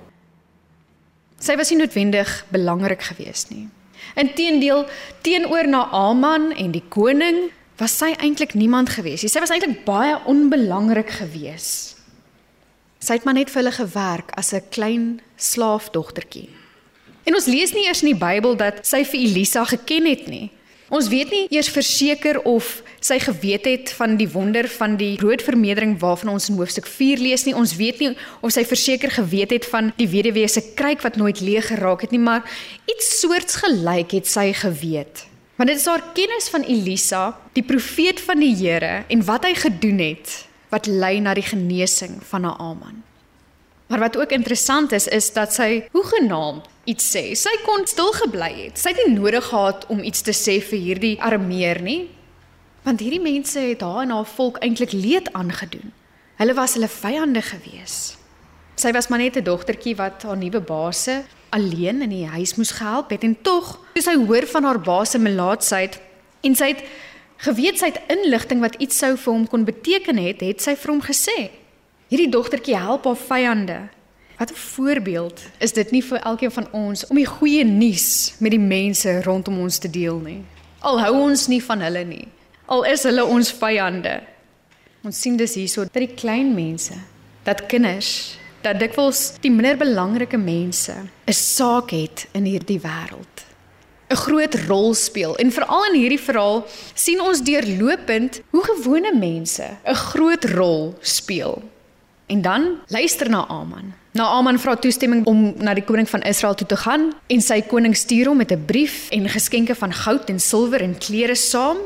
Sy 1.42 1.56
was 1.58 1.72
nie 1.72 1.80
noodwendig 1.82 2.46
belangrik 2.54 3.02
geweest 3.02 3.50
nie. 3.50 3.70
Inteendeel, 4.16 4.86
teenoor 5.22 5.68
Naaman 5.68 6.52
en 6.52 6.72
die 6.72 6.84
koning 6.90 7.50
was 7.82 7.96
sy 7.98 8.12
eintlik 8.22 8.54
niemand 8.54 8.94
geweest 8.94 9.26
nie. 9.26 9.32
Sy 9.32 9.42
was 9.42 9.54
eintlik 9.54 9.84
baie 9.88 10.20
onbelangrik 10.30 11.10
geweest. 11.22 11.98
Sy 13.02 13.18
het 13.18 13.26
maar 13.26 13.40
net 13.40 13.50
vir 13.50 13.64
hulle 13.64 13.74
gewerk 13.74 14.32
as 14.38 14.54
'n 14.54 14.70
klein 14.70 15.22
slaafdogtertjie. 15.38 16.50
En 17.26 17.36
ons 17.36 17.46
lees 17.46 17.74
nie 17.74 17.86
eers 17.88 18.02
in 18.04 18.14
die 18.14 18.20
Bybel 18.20 18.56
dat 18.56 18.86
sy 18.86 19.04
vir 19.06 19.20
Elisa 19.20 19.66
geken 19.66 20.06
het 20.06 20.28
nie. 20.28 20.52
Ons 20.92 21.08
weet 21.08 21.30
nie 21.32 21.46
eers 21.56 21.70
verseker 21.72 22.42
of 22.44 22.82
sy 23.00 23.16
geweet 23.24 23.64
het 23.70 23.92
van 23.96 24.18
die 24.20 24.28
wonder 24.28 24.68
van 24.68 24.98
die 25.00 25.14
broodvermeerdering 25.22 25.94
waarvan 26.02 26.34
ons 26.34 26.50
in 26.52 26.58
hoofstuk 26.60 26.90
4 26.90 27.22
lees 27.24 27.46
nie. 27.48 27.56
Ons 27.56 27.78
weet 27.80 28.02
nie 28.04 28.10
of 28.44 28.52
sy 28.52 28.66
verseker 28.68 29.14
geweet 29.16 29.56
het 29.56 29.68
van 29.72 29.94
die 29.96 30.10
weduwee 30.12 30.50
se 30.52 30.66
kruik 30.76 31.06
wat 31.06 31.16
nooit 31.16 31.40
leeg 31.40 31.70
geraak 31.72 32.04
het 32.04 32.12
nie, 32.12 32.20
maar 32.20 32.44
iets 32.92 33.08
soorts 33.22 33.62
gelyk 33.64 34.18
het 34.20 34.28
sy 34.28 34.50
geweet. 34.52 35.24
Want 35.56 35.72
dit 35.72 35.80
is 35.80 35.88
haar 35.88 36.04
kennis 36.18 36.52
van 36.52 36.68
Elisa, 36.68 37.24
die 37.56 37.64
profeet 37.64 38.20
van 38.28 38.44
die 38.44 38.52
Here 38.60 39.06
en 39.08 39.24
wat 39.28 39.48
hy 39.48 39.54
gedoen 39.56 40.04
het 40.04 40.42
wat 40.72 40.92
lei 40.92 41.20
na 41.24 41.36
die 41.36 41.46
genesing 41.46 42.20
van 42.28 42.48
Naaman. 42.48 43.00
Maar 43.92 44.00
wat 44.00 44.18
ook 44.18 44.32
interessant 44.32 44.92
is, 44.92 45.08
is 45.08 45.34
dat 45.34 45.52
sy 45.54 45.84
hoegenaamd 45.92 46.68
iets 46.88 47.10
sê. 47.12 47.34
Sy 47.36 47.52
kon 47.66 47.84
stil 47.84 48.14
gebly 48.16 48.48
het. 48.62 48.80
Sy 48.80 48.94
het 48.94 49.02
nie 49.04 49.18
nodig 49.18 49.44
gehad 49.44 49.84
om 49.92 50.00
iets 50.00 50.24
te 50.24 50.32
sê 50.32 50.62
vir 50.64 50.80
hierdie 50.80 51.18
armeer 51.20 51.82
nie. 51.84 52.06
Want 52.88 53.04
hierdie 53.04 53.20
mense 53.20 53.60
het 53.60 53.84
haar 53.84 54.06
en 54.06 54.16
haar 54.16 54.30
volk 54.32 54.62
eintlik 54.64 54.96
leed 54.96 55.28
aangedoen. 55.36 55.92
Hulle 56.40 56.56
was 56.56 56.78
hulle 56.80 56.88
vyande 56.88 57.44
gewees. 57.44 58.16
Sy 58.80 58.96
was 58.96 59.12
maar 59.12 59.20
net 59.20 59.36
'n 59.36 59.44
dogtertjie 59.44 59.96
wat 60.00 60.24
haar 60.24 60.38
nuwe 60.38 60.62
baas 60.62 61.10
alleen 61.50 62.02
in 62.02 62.10
die 62.10 62.28
huis 62.28 62.56
moes 62.56 62.72
gehelp 62.72 63.10
het 63.10 63.24
en 63.24 63.42
tog, 63.42 63.80
toe 63.94 64.04
sy 64.04 64.16
hoor 64.16 64.48
van 64.48 64.64
haar 64.64 64.80
baas 64.80 65.12
se 65.12 65.20
melaatsheid 65.20 66.00
en 66.42 66.56
sy 66.56 66.68
het 66.68 66.84
geweet 67.38 67.80
sy 67.80 67.86
het 67.86 68.02
inligting 68.08 68.62
wat 68.62 68.76
iets 68.76 68.98
sou 68.98 69.18
vir 69.18 69.34
hom 69.34 69.48
kon 69.48 69.66
beteken 69.66 70.18
het, 70.18 70.40
het 70.40 70.62
sy 70.62 70.76
vir 70.76 70.92
hom 70.92 71.02
gesê: 71.02 71.52
Hierdie 72.12 72.28
dogtertjie 72.28 72.76
help 72.76 73.06
haar 73.08 73.16
vyande. 73.16 73.76
Wat 74.38 74.52
'n 74.52 74.56
voorbeeld 74.56 75.40
is 75.58 75.72
dit 75.72 75.92
nie 75.92 76.04
vir 76.04 76.20
elkeen 76.20 76.52
van 76.52 76.68
ons 76.72 77.08
om 77.08 77.16
die 77.16 77.26
goeie 77.26 77.64
nuus 77.64 78.34
met 78.40 78.52
die 78.52 78.60
mense 78.60 79.22
rondom 79.24 79.60
ons 79.60 79.78
te 79.78 79.90
deel 79.90 80.20
nie. 80.20 80.44
Al 80.80 81.00
hou 81.00 81.14
ons 81.22 81.48
nie 81.48 81.64
van 81.64 81.82
hulle 81.82 82.04
nie. 82.04 82.28
Al 82.66 82.84
is 82.84 83.04
hulle 83.04 83.26
ons 83.26 83.54
vyande. 83.54 84.22
Ons 85.04 85.22
sien 85.22 85.38
dus 85.38 85.56
hierso 85.56 85.84
dat 85.84 85.94
die 85.94 86.14
klein 86.14 86.54
mense, 86.56 86.94
dat 87.44 87.66
kinders, 87.66 88.38
dat 88.62 88.80
dikwels 88.80 89.34
die 89.40 89.52
minder 89.52 89.78
belangrike 89.78 90.38
mense 90.38 90.94
'n 91.28 91.34
saak 91.34 91.92
het 91.92 92.28
in 92.34 92.44
hierdie 92.44 92.80
wêreld. 92.80 93.46
'n 94.10 94.16
Groot 94.16 94.56
rol 94.68 94.94
speel 94.94 95.38
en 95.38 95.52
veral 95.52 95.86
in 95.86 96.00
hierdie 96.00 96.26
verhaal 96.28 96.68
sien 96.94 97.22
ons 97.22 97.42
deurlopend 97.42 98.42
hoe 98.50 98.64
gewone 98.64 99.14
mense 99.16 99.78
'n 99.86 99.96
groot 99.96 100.44
rol 100.46 100.96
speel 101.00 101.64
En 102.32 102.42
dan 102.42 102.80
luister 102.88 103.30
na 103.30 103.48
Aman. 103.48 103.94
Naaman 104.12 104.60
vra 104.60 104.76
toestemming 104.76 105.26
om 105.28 105.54
na 105.60 105.74
die 105.76 105.84
koning 105.84 106.08
van 106.10 106.22
Israel 106.24 106.56
toe 106.56 106.68
te 106.68 106.78
gaan 106.80 107.10
en 107.28 107.42
sy 107.44 107.58
koning 107.68 107.96
stuur 107.96 108.30
hom 108.32 108.40
met 108.40 108.54
'n 108.56 108.66
brief 108.66 109.10
en 109.12 109.28
geskenke 109.30 109.76
van 109.76 109.94
goud 109.94 110.30
en 110.30 110.40
silwer 110.40 110.82
en 110.82 110.98
klere 110.98 111.36
saam. 111.36 111.78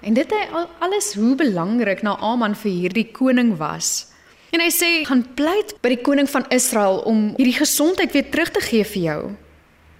En 0.00 0.14
dit 0.14 0.30
het 0.30 0.66
alles 0.78 1.14
hoe 1.14 1.34
belangrik 1.34 2.02
Naaman 2.02 2.54
vir 2.54 2.70
hierdie 2.70 3.10
koning 3.12 3.56
was. 3.56 4.06
En 4.50 4.60
hy 4.60 4.70
sê 4.70 5.06
gaan 5.06 5.34
pleit 5.34 5.74
by 5.80 5.88
die 5.88 6.02
koning 6.02 6.30
van 6.30 6.44
Israel 6.48 6.98
om 6.98 7.34
hierdie 7.36 7.58
gesondheid 7.58 8.12
weer 8.12 8.30
terug 8.30 8.50
te 8.50 8.60
gee 8.60 8.84
vir 8.84 9.02
jou. 9.02 9.30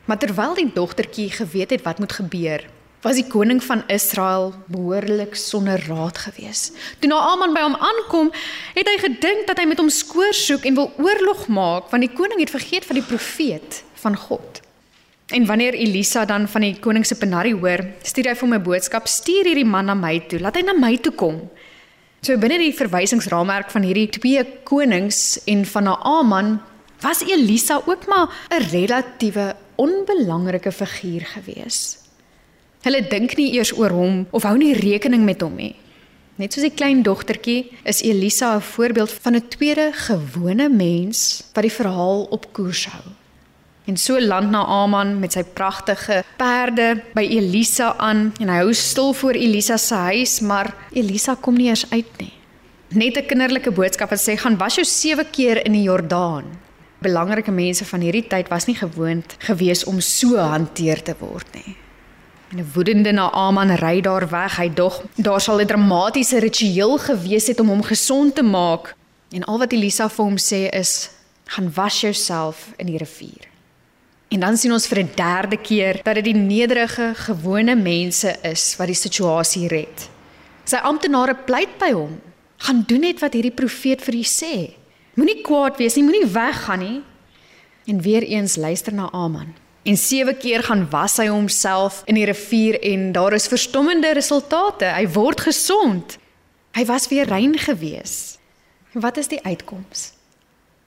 Maar 0.04 0.18
terwyl 0.18 0.54
die 0.54 0.70
dogtertjie 0.74 1.30
geweet 1.30 1.70
het 1.70 1.82
wat 1.82 1.98
moet 1.98 2.12
gebeur, 2.12 2.60
was 3.02 3.18
die 3.18 3.26
koning 3.26 3.58
van 3.64 3.82
Israel 3.90 4.52
behoorlik 4.70 5.34
sonder 5.34 5.82
raad 5.88 6.18
gewees. 6.22 6.70
Toe 7.02 7.10
Naaman 7.10 7.54
by 7.54 7.64
hom 7.64 7.74
aankom, 7.74 8.30
het 8.76 8.88
hy 8.88 8.98
gedink 9.02 9.48
dat 9.50 9.58
hy 9.58 9.66
met 9.66 9.82
hom 9.82 9.90
skoor 9.90 10.34
soek 10.36 10.66
en 10.68 10.78
wil 10.78 10.92
oorlog 11.02 11.48
maak, 11.50 11.90
want 11.90 12.06
die 12.06 12.12
koning 12.14 12.40
het 12.40 12.54
vergeet 12.54 12.86
van 12.86 13.00
die 13.00 13.06
profeet 13.06 13.82
van 14.04 14.16
God. 14.16 14.62
En 15.32 15.46
wanneer 15.46 15.74
Elisa 15.74 16.24
dan 16.28 16.46
van 16.48 16.60
die 16.60 16.76
koning 16.78 17.06
se 17.06 17.16
penarie 17.18 17.54
hoor, 17.56 17.82
stuur 18.06 18.28
hy 18.30 18.34
vir 18.36 18.46
hom 18.46 18.54
'n 18.54 18.62
boodskap: 18.62 19.08
"Stuur 19.08 19.44
hierdie 19.50 19.66
man 19.66 19.86
na 19.86 19.94
my 19.94 20.20
toe, 20.28 20.38
laat 20.38 20.56
hy 20.56 20.62
na 20.62 20.72
my 20.72 20.96
toe 20.96 21.12
kom." 21.12 21.50
So 22.22 22.36
binne 22.36 22.58
die 22.58 22.74
verwysingsraamwerk 22.74 23.70
van 23.70 23.82
hierdie 23.82 24.08
twee 24.08 24.44
konings 24.64 25.40
en 25.46 25.64
van 25.64 25.84
Naaman 25.84 26.60
was 27.00 27.22
Elisa 27.22 27.82
ook 27.86 28.06
maar 28.06 28.28
'n 28.50 28.62
relatiewe 28.70 29.56
onbelangrike 29.76 30.72
figuur 30.72 31.26
geweest. 31.26 32.01
Hulle 32.82 33.02
dink 33.06 33.36
nie 33.38 33.52
eers 33.54 33.70
oor 33.78 33.92
hom 33.94 34.24
of 34.34 34.42
hou 34.42 34.56
nie 34.58 34.74
rekening 34.74 35.22
met 35.22 35.42
hom 35.44 35.54
nie. 35.54 35.74
Net 36.40 36.54
soos 36.54 36.64
die 36.66 36.74
klein 36.74 37.04
dogtertjie 37.06 37.70
is 37.86 38.02
Elisa 38.02 38.56
'n 38.56 38.60
voorbeeld 38.60 39.12
van 39.22 39.36
'n 39.36 39.48
tweede 39.48 39.92
gewone 39.92 40.68
mens 40.68 41.44
wat 41.54 41.62
die 41.62 41.76
verhaal 41.78 42.26
op 42.30 42.52
koers 42.52 42.86
hou. 42.86 43.04
En 43.86 43.96
so 43.96 44.20
land 44.20 44.50
Naaman 44.50 45.20
met 45.20 45.32
sy 45.32 45.44
pragtige 45.44 46.24
perde 46.36 47.02
by 47.14 47.22
Elisa 47.22 47.94
aan 47.98 48.32
en 48.40 48.48
hy 48.48 48.56
hou 48.56 48.74
stil 48.74 49.12
voor 49.12 49.34
Elisa 49.34 49.76
se 49.76 49.94
huis, 49.94 50.40
maar 50.40 50.74
Elisa 50.92 51.34
kom 51.34 51.54
nie 51.54 51.68
eers 51.68 51.90
uit 51.90 52.18
nie. 52.18 52.32
Net 52.88 53.16
'n 53.16 53.26
kinderlike 53.26 53.70
boodskap 53.70 54.10
wat 54.10 54.20
sê 54.20 54.36
gaan 54.36 54.56
was 54.58 54.74
jou 54.74 54.84
7 54.84 55.30
keer 55.30 55.64
in 55.66 55.72
die 55.72 55.82
Jordaan. 55.82 56.44
Belangrike 56.98 57.50
mense 57.50 57.84
van 57.84 58.00
hierdie 58.00 58.26
tyd 58.26 58.48
was 58.48 58.66
nie 58.66 58.76
gewoond 58.76 59.34
gewees 59.38 59.84
om 59.84 60.00
so 60.00 60.36
hanteer 60.36 61.02
te 61.02 61.14
word 61.18 61.46
nie. 61.54 61.76
En 62.52 62.58
'n 62.58 62.70
woedende 62.74 63.12
Naaman 63.12 63.74
ry 63.74 64.00
daar 64.00 64.28
weg. 64.28 64.56
Hy 64.56 64.72
dog 64.74 65.02
daar 65.14 65.40
sal 65.40 65.60
'n 65.60 65.66
dramatiese 65.66 66.38
ritueel 66.38 66.98
gewees 66.98 67.46
het 67.46 67.60
om 67.60 67.68
hom 67.68 67.82
gesond 67.82 68.34
te 68.34 68.42
maak. 68.42 68.94
En 69.30 69.44
al 69.44 69.58
wat 69.58 69.72
Elisa 69.72 70.08
vir 70.08 70.24
hom 70.24 70.36
sê 70.36 70.68
is: 70.68 71.10
"Gaan 71.44 71.72
was 71.74 72.00
jouself 72.00 72.72
in 72.76 72.86
die 72.86 72.98
rivier." 72.98 73.48
En 74.28 74.40
dan 74.40 74.56
sien 74.56 74.72
ons 74.72 74.86
vir 74.86 74.98
'n 74.98 75.10
derde 75.14 75.56
keer 75.56 76.00
dat 76.02 76.14
dit 76.14 76.24
die 76.24 76.34
nederige, 76.34 77.12
gewone 77.14 77.74
mense 77.74 78.36
is 78.42 78.76
wat 78.76 78.86
die 78.86 78.96
situasie 78.96 79.68
red. 79.68 80.08
Sy 80.64 80.76
amptenare 80.76 81.34
pleit 81.34 81.78
by 81.78 81.92
hom: 81.92 82.20
"Gaan 82.56 82.84
doen 82.86 83.00
net 83.00 83.20
wat 83.20 83.32
hierdie 83.32 83.54
profeet 83.54 84.02
vir 84.02 84.14
u 84.14 84.22
sê. 84.22 84.74
Moenie 85.14 85.40
kwaad 85.42 85.76
wees 85.76 85.94
nie, 85.94 86.04
moenie 86.04 86.26
weggaan 86.26 86.78
nie." 86.78 87.02
En 87.84 88.00
weer 88.00 88.22
eens 88.22 88.56
luister 88.56 88.92
na 88.92 89.10
Aman. 89.10 89.61
En 89.82 89.96
sewe 89.96 90.34
keer 90.38 90.62
gaan 90.62 90.84
was 90.90 91.16
hy 91.18 91.26
homself 91.26 92.02
in 92.06 92.14
die 92.14 92.26
rivier 92.28 92.78
en 92.86 93.08
daar 93.12 93.34
is 93.34 93.50
verstommende 93.50 94.12
resultate. 94.14 94.86
Hy 94.94 95.08
word 95.10 95.42
gesond. 95.42 96.18
Hy 96.78 96.84
was 96.86 97.08
weer 97.10 97.26
rein 97.26 97.58
gewees. 97.58 98.38
Wat 98.94 99.18
is 99.18 99.26
die 99.32 99.40
uitkoms? 99.42 100.12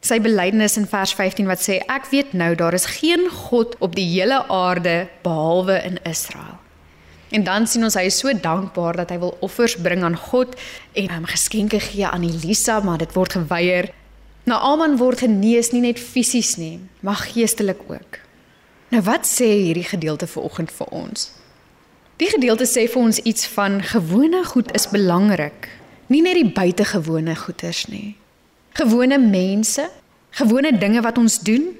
Sy 0.06 0.20
belydenis 0.22 0.78
in 0.80 0.88
vers 0.88 1.12
15 1.18 1.50
wat 1.50 1.64
sê 1.66 1.82
ek 1.92 2.08
weet 2.14 2.36
nou 2.38 2.54
daar 2.56 2.78
is 2.78 2.88
geen 3.02 3.28
god 3.50 3.76
op 3.84 3.98
die 3.98 4.06
hele 4.14 4.44
aarde 4.54 5.10
behalwe 5.26 5.82
in 5.84 6.00
Israel. 6.08 6.62
En 7.36 7.44
dan 7.44 7.68
sien 7.68 7.84
ons 7.84 7.98
hy 7.98 8.06
is 8.08 8.20
so 8.22 8.32
dankbaar 8.32 9.02
dat 9.02 9.12
hy 9.12 9.18
wil 9.20 9.36
offers 9.44 9.76
bring 9.76 10.06
aan 10.08 10.16
God 10.16 10.54
en 10.96 11.10
hom 11.12 11.26
geskenke 11.28 11.82
gee 11.84 12.06
aan 12.08 12.24
Elisa, 12.24 12.80
maar 12.80 13.02
dit 13.02 13.12
word 13.18 13.36
geweier. 13.36 13.90
Naaman 14.46 14.96
word 15.02 15.26
genees 15.26 15.74
nie 15.74 15.82
net 15.84 16.00
fisies 16.00 16.54
nie, 16.62 16.78
maar 17.02 17.20
geestelik 17.34 17.82
ook. 17.90 18.25
Nou 18.94 19.02
wat 19.06 19.26
sê 19.26 19.48
hierdie 19.66 19.88
gedeelte 19.88 20.28
vir 20.30 20.44
oggend 20.46 20.72
vir 20.72 20.92
ons? 20.94 21.32
Die 22.22 22.30
gedeelte 22.32 22.68
sê 22.70 22.86
vir 22.88 23.02
ons 23.02 23.20
iets 23.28 23.48
van 23.56 23.82
gewone 23.84 24.44
goed 24.46 24.70
is 24.78 24.88
belangrik, 24.88 25.68
nie 26.08 26.22
net 26.22 26.38
die 26.38 26.52
buitengewone 26.54 27.36
goeders 27.36 27.86
nie. 27.92 28.16
Gewone 28.78 29.18
mense, 29.20 29.90
gewone 30.38 30.72
dinge 30.78 31.02
wat 31.04 31.18
ons 31.18 31.40
doen, 31.44 31.74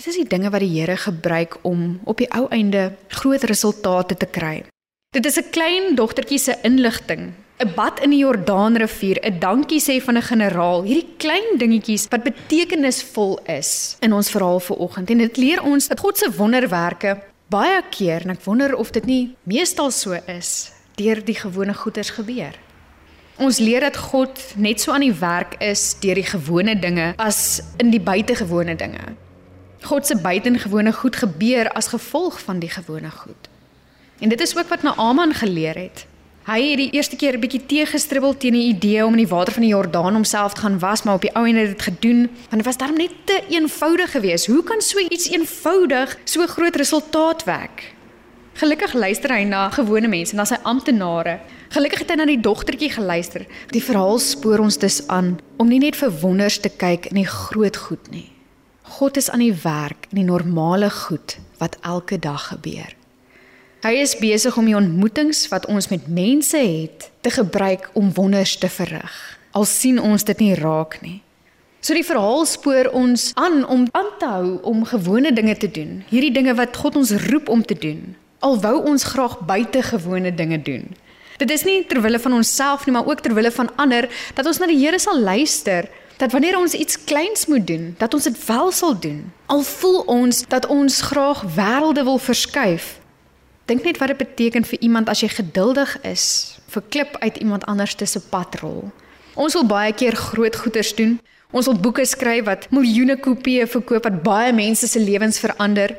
dit 0.00 0.08
is 0.08 0.16
die 0.22 0.26
dinge 0.26 0.50
wat 0.50 0.64
die 0.64 0.72
Here 0.72 0.96
gebruik 0.96 1.58
om 1.62 2.00
op 2.08 2.18
die 2.18 2.30
ou 2.34 2.48
einde 2.48 2.94
groot 3.20 3.44
resultate 3.50 4.16
te 4.16 4.26
kry. 4.26 4.64
Dit 5.12 5.26
is 5.26 5.38
'n 5.38 5.50
klein 5.50 5.94
dogtertjie 5.94 6.38
se 6.38 6.56
inligting 6.62 7.34
'n 7.60 7.74
bad 7.76 8.00
in 8.00 8.10
die 8.10 8.22
Jordaanrivier, 8.24 9.18
'n 9.20 9.38
dankie 9.38 9.80
sê 9.80 10.00
van 10.02 10.16
'n 10.16 10.22
generaal. 10.22 10.82
Hierdie 10.82 11.14
klein 11.16 11.58
dingetjies 11.58 12.08
wat 12.08 12.22
betekenisvol 12.22 13.40
is 13.44 13.96
in 14.00 14.12
ons 14.12 14.30
verhaal 14.30 14.60
vir 14.60 14.76
oggend. 14.76 15.10
En 15.10 15.18
dit 15.18 15.36
leer 15.36 15.62
ons 15.62 15.88
dat 15.88 16.00
God 16.00 16.18
se 16.18 16.30
wonderwerke 16.36 17.20
baie 17.48 17.82
keer, 17.90 18.22
en 18.22 18.30
ek 18.30 18.44
wonder 18.44 18.76
of 18.76 18.90
dit 18.90 19.04
nie 19.04 19.36
meestal 19.42 19.90
so 19.90 20.16
is, 20.26 20.72
deur 20.94 21.24
die 21.24 21.34
gewone 21.34 21.74
goeders 21.74 22.10
gebeur. 22.10 22.54
Ons 23.38 23.58
leer 23.58 23.80
dat 23.80 23.96
God 23.96 24.40
net 24.56 24.80
so 24.80 24.92
aan 24.92 25.00
die 25.00 25.20
werk 25.20 25.56
is 25.60 25.96
deur 26.00 26.14
die 26.14 26.28
gewone 26.28 26.78
dinge 26.78 27.14
as 27.16 27.62
in 27.78 27.90
die 27.90 28.00
buitengewone 28.00 28.76
dinge. 28.76 29.16
God 29.82 30.06
se 30.06 30.16
buitengewone 30.16 30.92
goed 30.92 31.16
gebeur 31.16 31.68
as 31.72 31.88
gevolg 31.88 32.40
van 32.40 32.58
die 32.58 32.70
gewone 32.70 33.10
goed. 33.10 33.48
En 34.20 34.28
dit 34.28 34.40
is 34.40 34.56
ook 34.56 34.68
wat 34.68 34.82
Naaman 34.82 35.34
geleer 35.34 35.74
het. 35.74 36.06
Hy 36.50 36.64
het 36.72 36.80
die 36.80 36.90
eerste 36.98 37.14
keer 37.14 37.36
'n 37.38 37.40
bietjie 37.40 37.62
teëgestribbel 37.66 38.36
teen 38.36 38.52
die 38.58 38.74
idee 38.74 39.04
om 39.06 39.12
in 39.14 39.22
die 39.22 39.34
water 39.34 39.52
van 39.52 39.62
die 39.62 39.70
Jordaan 39.70 40.14
homself 40.14 40.54
te 40.54 40.60
gaan 40.60 40.78
was, 40.78 41.02
maar 41.02 41.14
op 41.14 41.20
die 41.20 41.34
ou 41.34 41.46
en 41.46 41.56
het 41.56 41.68
dit 41.68 41.82
gedoen, 41.82 42.28
want 42.48 42.62
dit 42.62 42.64
was 42.64 42.76
darm 42.76 42.96
net 42.96 43.12
te 43.24 43.42
eenvoudig 43.48 44.10
geweest. 44.10 44.46
Hoe 44.46 44.62
kan 44.62 44.80
so 44.80 44.98
iets 44.98 45.30
eenvoudig 45.30 46.18
so 46.24 46.46
groot 46.46 46.76
resultaat 46.76 47.44
wek? 47.44 47.94
Gelukkig 48.52 48.92
luister 48.92 49.30
hy 49.30 49.44
na 49.44 49.70
gewone 49.70 50.08
mense, 50.08 50.34
na 50.34 50.44
sy 50.44 50.56
amptenare. 50.62 51.38
Gelukkig 51.68 51.98
het 51.98 52.10
hy 52.10 52.16
na 52.16 52.24
die 52.24 52.40
dogtertjie 52.40 52.90
geluister. 52.90 53.46
Die 53.70 53.84
verhaal 53.84 54.18
spoor 54.18 54.58
ons 54.58 54.78
dus 54.78 55.06
aan 55.06 55.38
om 55.56 55.68
nie 55.68 55.78
net 55.78 55.96
vir 55.96 56.10
wonders 56.20 56.58
te 56.58 56.68
kyk 56.68 57.06
in 57.06 57.14
die 57.14 57.30
groot 57.30 57.76
goed 57.76 58.10
nie. 58.10 58.32
God 58.82 59.16
is 59.16 59.30
aan 59.30 59.38
die 59.38 59.54
werk 59.62 60.06
in 60.10 60.16
die 60.16 60.30
normale 60.32 60.90
goed 60.90 61.38
wat 61.58 61.78
elke 61.80 62.18
dag 62.18 62.48
gebeur. 62.48 62.99
Hy 63.80 63.94
is 63.96 64.12
besig 64.20 64.58
om 64.60 64.66
die 64.68 64.76
ontmoetings 64.76 65.46
wat 65.48 65.64
ons 65.72 65.86
met 65.88 66.04
mense 66.12 66.58
het 66.60 67.06
te 67.24 67.30
gebruik 67.32 67.86
om 67.96 68.10
wonders 68.12 68.58
te 68.60 68.68
verrig. 68.68 69.14
Al 69.56 69.64
sien 69.64 69.96
ons 69.96 70.26
dit 70.28 70.42
nie 70.44 70.52
raak 70.58 70.98
nie. 71.00 71.22
So 71.80 71.96
die 71.96 72.04
verhaal 72.04 72.44
spoor 72.44 72.90
ons 72.92 73.30
aan 73.40 73.64
om 73.64 73.86
aan 73.96 74.10
te 74.20 74.28
hou 74.28 74.58
om 74.68 74.84
gewone 74.84 75.32
dinge 75.32 75.56
te 75.56 75.70
doen, 75.72 76.02
hierdie 76.12 76.34
dinge 76.36 76.52
wat 76.60 76.76
God 76.76 77.00
ons 77.00 77.14
roep 77.32 77.48
om 77.48 77.64
te 77.64 77.78
doen. 77.86 78.04
Al 78.44 78.60
wou 78.60 78.74
ons 78.92 79.08
graag 79.14 79.38
buitengewone 79.48 80.34
dinge 80.36 80.60
doen. 80.60 80.84
Dit 81.40 81.48
is 81.48 81.64
nie 81.64 81.80
ter 81.88 82.04
wille 82.04 82.20
van 82.20 82.36
onsself 82.36 82.84
nie, 82.84 82.92
maar 82.92 83.08
ook 83.08 83.24
ter 83.24 83.32
wille 83.32 83.50
van 83.50 83.72
ander 83.80 84.12
dat 84.36 84.44
ons 84.44 84.60
na 84.60 84.68
die 84.68 84.76
Here 84.76 85.00
sal 85.00 85.24
luister 85.24 85.88
dat 86.20 86.36
wanneer 86.36 86.60
ons 86.60 86.76
iets 86.76 87.00
kleins 87.08 87.48
moet 87.48 87.64
doen, 87.64 87.94
dat 87.96 88.12
ons 88.12 88.28
dit 88.28 88.44
wel 88.44 88.72
sal 88.76 88.92
doen. 89.00 89.24
Al 89.48 89.64
voel 89.64 90.02
ons 90.04 90.44
dat 90.52 90.68
ons 90.68 91.00
graag 91.08 91.46
wêrelde 91.56 92.04
wil 92.04 92.20
verskuif. 92.20 92.99
Dink 93.70 93.84
net 93.86 94.00
wat 94.02 94.10
dit 94.10 94.18
beteken 94.18 94.64
vir 94.66 94.80
iemand 94.82 95.08
as 95.08 95.20
jy 95.22 95.28
geduldig 95.30 95.92
is 96.02 96.24
vir 96.74 96.82
klip 96.90 97.12
uit 97.22 97.36
iemand 97.38 97.62
anders 97.70 97.94
se 97.94 98.20
padrol. 98.20 98.90
Ons 99.38 99.54
wil 99.54 99.66
baie 99.66 99.92
keer 99.94 100.16
groot 100.16 100.56
goeders 100.56 100.90
doen. 100.94 101.20
Ons 101.54 101.66
wil 101.70 101.78
boeke 101.78 102.04
skryf 102.04 102.44
wat 102.48 102.66
miljoene 102.74 103.14
kopieë 103.22 103.68
verkoop 103.70 104.08
wat 104.08 104.22
baie 104.26 104.52
mense 104.52 104.88
se 104.90 104.98
lewens 104.98 105.38
verander. 105.38 105.94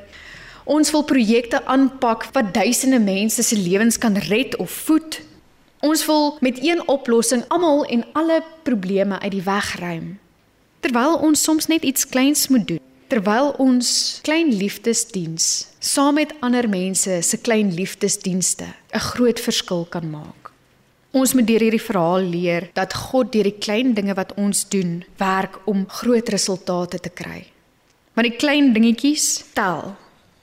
Ons 0.65 0.91
wil 0.91 1.03
projekte 1.07 1.63
aanpak 1.65 2.27
wat 2.35 2.53
duisende 2.53 2.99
mense 2.99 3.43
se 3.43 3.55
lewens 3.55 3.97
kan 3.97 4.19
red 4.27 4.57
of 4.59 4.71
voed. 4.71 5.21
Ons 5.79 6.05
wil 6.05 6.37
met 6.41 6.59
een 6.59 6.83
oplossing 6.87 7.47
almal 7.47 7.85
en 7.85 8.03
alle 8.13 8.43
probleme 8.63 9.19
uit 9.19 9.31
die 9.31 9.47
weg 9.47 9.75
ruim. 9.79 10.19
Terwyl 10.79 11.15
ons 11.23 11.43
soms 11.43 11.67
net 11.71 11.87
iets 11.87 12.07
kleins 12.07 12.47
moet 12.47 12.67
doen, 12.67 12.83
terwyl 13.11 13.49
ons 13.59 14.21
klein 14.23 14.53
liefdesdiens 14.55 15.45
saam 15.83 16.15
met 16.15 16.31
ander 16.39 16.63
mense 16.71 17.17
se 17.27 17.37
klein 17.43 17.73
liefdesdienste 17.75 18.67
'n 18.71 19.03
groot 19.11 19.39
verskil 19.39 19.83
kan 19.89 20.07
maak. 20.09 20.51
Ons 21.11 21.33
moet 21.33 21.47
deur 21.47 21.59
hierdie 21.59 21.87
verhaal 21.89 22.23
leer 22.23 22.69
dat 22.73 22.93
God 22.93 23.33
deur 23.33 23.43
die 23.43 23.59
klein 23.59 23.93
dinge 23.93 24.13
wat 24.13 24.31
ons 24.37 24.63
doen, 24.69 25.03
werk 25.17 25.59
om 25.65 25.89
groot 25.89 26.29
resultate 26.29 26.99
te 26.99 27.09
kry. 27.09 27.51
Maar 28.13 28.23
die 28.23 28.37
klein 28.37 28.73
dingetjies 28.73 29.43
tel. 29.53 29.95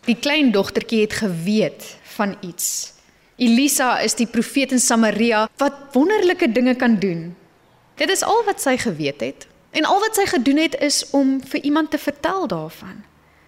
Die 0.05 0.17
klein 0.17 0.53
dogtertjie 0.53 1.01
het 1.01 1.13
geweet 1.13 1.97
van 2.17 2.37
iets 2.41 2.93
Elisa 3.37 4.01
is 4.01 4.15
die 4.15 4.27
profeet 4.27 4.73
in 4.73 4.81
Samaria 4.81 5.49
wat 5.57 5.75
wonderlike 5.93 6.53
dinge 6.53 6.75
kan 6.75 6.99
doen. 6.99 7.37
Dit 7.95 8.11
is 8.11 8.23
al 8.23 8.45
wat 8.45 8.61
sy 8.61 8.77
geweet 8.77 9.21
het 9.21 9.47
en 9.71 9.85
al 9.85 10.01
wat 10.01 10.15
sy 10.17 10.27
gedoen 10.27 10.57
het 10.57 10.77
is 10.81 11.05
om 11.11 11.39
vir 11.45 11.61
iemand 11.61 11.91
te 11.91 11.99
vertel 11.99 12.47
daarvan. 12.47 13.05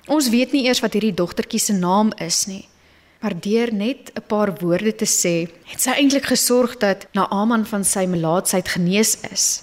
Ons 0.07 0.29
weet 0.29 0.53
nie 0.53 0.65
eers 0.67 0.81
wat 0.81 0.93
hierdie 0.93 1.15
dogtertjie 1.15 1.61
se 1.61 1.73
naam 1.73 2.13
is 2.17 2.47
nie. 2.47 2.69
Maar 3.21 3.37
deur 3.41 3.73
net 3.75 4.13
'n 4.15 4.27
paar 4.27 4.55
woorde 4.61 4.95
te 4.95 5.05
sê, 5.05 5.49
het 5.65 5.81
sy 5.81 5.91
eintlik 5.91 6.25
gesorg 6.25 6.77
dat 6.79 7.07
Naaman 7.13 7.67
van 7.67 7.85
sy 7.85 8.07
melaatsheid 8.07 8.69
genees 8.69 9.19
is. 9.31 9.63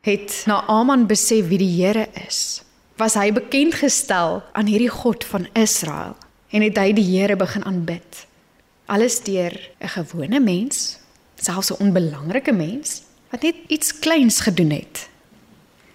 Het 0.00 0.42
Naaman 0.46 1.06
besef 1.06 1.48
wie 1.48 1.58
die 1.58 1.82
Here 1.82 2.08
is. 2.26 2.62
Was 2.96 3.14
hy 3.14 3.32
bekend 3.32 3.74
gestel 3.74 4.42
aan 4.52 4.66
hierdie 4.66 4.90
God 4.90 5.24
van 5.24 5.48
Israel 5.52 6.16
en 6.50 6.62
het 6.62 6.76
hy 6.76 6.92
die 6.92 7.18
Here 7.18 7.36
begin 7.36 7.64
aanbid 7.64 8.28
alles 8.88 9.20
deur 9.22 9.70
'n 9.78 9.88
gewone 9.88 10.40
mens, 10.40 10.98
selfs 11.36 11.70
'n 11.70 11.80
onbelangrike 11.84 12.52
mens 12.52 13.02
wat 13.30 13.42
net 13.42 13.54
iets 13.66 13.98
kleins 13.98 14.40
gedoen 14.40 14.70
het. 14.70 15.07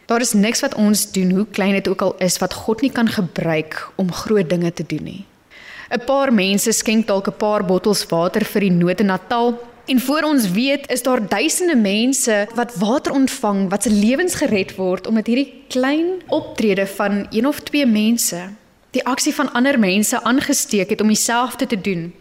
Daar 0.05 0.21
is 0.21 0.33
niks 0.33 0.59
wat 0.59 0.75
ons 0.75 1.11
doen, 1.11 1.31
hoe 1.31 1.45
klein 1.51 1.71
dit 1.71 1.87
ook 1.87 2.01
al 2.01 2.15
is, 2.17 2.37
wat 2.37 2.53
God 2.53 2.81
nie 2.81 2.91
kan 2.91 3.07
gebruik 3.07 3.89
om 3.95 4.11
groot 4.11 4.49
dinge 4.49 4.73
te 4.73 4.83
doen 4.87 5.03
nie. 5.03 5.25
'n 5.93 6.05
Paar 6.05 6.33
mense 6.33 6.71
skenk 6.71 7.07
dalk 7.07 7.27
'n 7.27 7.37
paar 7.37 7.65
bottels 7.65 8.05
water 8.09 8.45
vir 8.45 8.61
die 8.61 8.71
nood 8.71 8.99
in 8.99 9.05
Natal 9.05 9.59
en 9.85 9.99
voor 9.99 10.23
ons 10.23 10.51
weet 10.51 10.91
is 10.91 11.03
daar 11.03 11.27
duisende 11.27 11.75
mense 11.75 12.47
wat 12.55 12.75
water 12.75 13.11
ontvang 13.11 13.69
wat 13.69 13.83
se 13.83 13.91
lewens 13.91 14.35
gered 14.35 14.75
word 14.75 15.07
omdat 15.07 15.27
hierdie 15.27 15.53
klein 15.67 16.05
optrede 16.27 16.87
van 16.87 17.27
een 17.29 17.47
of 17.47 17.59
twee 17.59 17.85
mense 17.85 18.49
die 18.93 19.05
aksie 19.05 19.33
van 19.33 19.51
ander 19.53 19.79
mense 19.79 20.23
aangesteek 20.23 20.89
het 20.89 21.01
om 21.01 21.07
dieselfde 21.07 21.65
te 21.67 21.81
doen. 21.81 22.13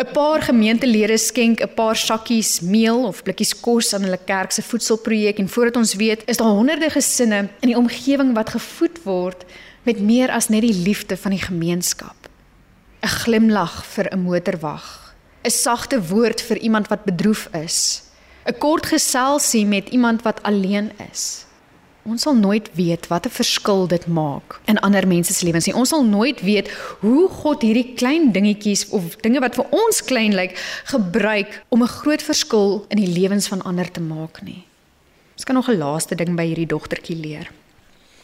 'n 0.00 0.12
Paar 0.12 0.40
gemeentelede 0.42 1.18
skenk 1.18 1.60
'n 1.60 1.74
paar 1.74 1.96
sakkies 1.96 2.60
meel 2.60 3.04
of 3.04 3.22
blikkies 3.22 3.52
kos 3.60 3.92
aan 3.94 4.06
hulle 4.06 4.18
kerk 4.24 4.52
se 4.52 4.62
voedselprojek 4.62 5.38
en 5.38 5.48
voordat 5.48 5.76
ons 5.76 5.94
weet, 5.94 6.22
is 6.26 6.36
daar 6.36 6.56
honderde 6.56 6.90
gesinne 6.90 7.48
in 7.60 7.68
die 7.68 7.76
omgewing 7.76 8.32
wat 8.34 8.50
gevoed 8.50 9.02
word 9.04 9.44
met 9.82 10.00
meer 10.00 10.30
as 10.30 10.48
net 10.48 10.62
die 10.62 10.82
liefde 10.86 11.16
van 11.16 11.30
die 11.30 11.42
gemeenskap. 11.42 12.16
'n 13.02 13.08
Glimlag 13.08 13.84
vir 13.84 14.08
'n 14.12 14.22
motorwag, 14.22 15.14
'n 15.44 15.50
sagte 15.50 16.00
woord 16.08 16.40
vir 16.40 16.56
iemand 16.56 16.88
wat 16.88 17.04
bedroef 17.04 17.48
is, 17.52 18.02
'n 18.48 18.58
kort 18.58 18.86
geselsie 18.86 19.66
met 19.66 19.88
iemand 19.88 20.22
wat 20.22 20.42
alleen 20.42 20.92
is. 21.12 21.44
Ons 22.08 22.22
sal 22.22 22.34
nooit 22.34 22.70
weet 22.74 23.06
wat 23.06 23.26
'n 23.26 23.30
verskil 23.30 23.86
dit 23.86 24.06
maak 24.06 24.60
in 24.64 24.78
ander 24.78 25.06
mense 25.06 25.32
se 25.32 25.44
lewens 25.44 25.66
nie. 25.66 25.74
Ons 25.74 25.88
sal 25.88 26.04
nooit 26.04 26.40
weet 26.40 26.70
hoe 27.00 27.28
God 27.28 27.62
hierdie 27.62 27.94
klein 27.94 28.32
dingetjies 28.32 28.88
of 28.88 29.16
dinge 29.16 29.40
wat 29.40 29.54
vir 29.54 29.66
ons 29.70 30.04
klein 30.04 30.34
lyk, 30.34 30.56
gebruik 30.84 31.64
om 31.68 31.82
'n 31.82 31.88
groot 31.88 32.22
verskil 32.22 32.84
in 32.88 32.96
die 32.96 33.20
lewens 33.20 33.48
van 33.48 33.62
ander 33.62 33.90
te 33.90 34.00
maak 34.00 34.42
nie. 34.42 34.64
Ons 35.36 35.44
kan 35.44 35.54
nog 35.54 35.68
'n 35.68 35.78
laaste 35.78 36.14
ding 36.14 36.36
by 36.36 36.46
hierdie 36.46 36.66
dogtertjie 36.66 37.16
leer. 37.16 37.50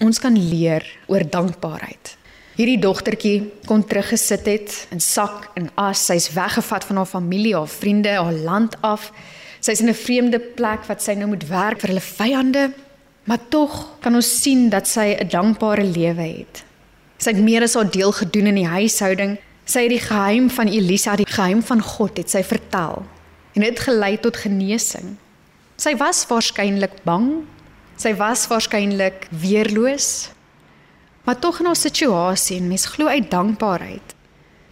Ons 0.00 0.18
kan 0.18 0.48
leer 0.48 0.84
oor 1.06 1.24
dankbaarheid. 1.30 2.16
Hierdie 2.56 2.78
dogtertjie 2.78 3.52
kon 3.66 3.84
teruggesit 3.84 4.46
het 4.46 4.86
in 4.90 5.00
sak 5.00 5.50
en 5.54 5.70
as. 5.74 6.06
Sy's 6.06 6.32
weggevat 6.32 6.84
van 6.84 6.96
haar 6.96 7.06
familie, 7.06 7.54
haar 7.54 7.68
vriende, 7.68 8.08
haar 8.08 8.32
land 8.32 8.76
af. 8.80 9.12
Sy's 9.60 9.80
in 9.80 9.88
'n 9.88 9.94
vreemde 9.94 10.38
plek 10.38 10.84
wat 10.84 11.02
sy 11.02 11.12
nou 11.12 11.28
moet 11.28 11.48
werk 11.48 11.80
vir 11.80 11.88
hulle 11.88 12.00
vyande. 12.00 12.72
Maar 13.26 13.42
tog 13.50 13.98
kan 14.00 14.14
ons 14.14 14.28
sien 14.42 14.68
dat 14.70 14.86
sy 14.88 15.16
'n 15.18 15.28
dankbare 15.28 15.84
lewe 15.84 16.22
het. 16.22 16.64
Sy 17.18 17.30
het 17.30 17.42
meer 17.42 17.62
as 17.62 17.74
haar 17.74 17.90
deel 17.90 18.12
gedoen 18.12 18.46
in 18.46 18.54
die 18.54 18.66
huishouding. 18.66 19.38
Sy 19.64 19.80
het 19.80 19.90
die 19.90 20.06
geheim 20.08 20.50
van 20.50 20.68
Elisa, 20.68 21.16
die 21.16 21.26
geheim 21.26 21.62
van 21.62 21.82
God, 21.82 22.16
het 22.16 22.30
sy 22.30 22.42
vertel 22.44 23.06
en 23.56 23.64
dit 23.64 23.80
gelei 23.80 24.16
tot 24.20 24.36
genesing. 24.36 25.16
Sy 25.80 25.96
was 25.96 26.26
waarskynlik 26.28 27.02
bang. 27.08 27.46
Sy 27.96 28.12
was 28.16 28.44
waarskynlik 28.46 29.26
weerloos. 29.32 30.30
Maar 31.24 31.38
tog 31.40 31.60
in 31.60 31.66
haar 31.66 31.76
situasie 31.80 32.60
en 32.60 32.68
mens 32.68 32.84
glo 32.86 33.08
uit 33.08 33.30
dankbaarheid. 33.30 34.14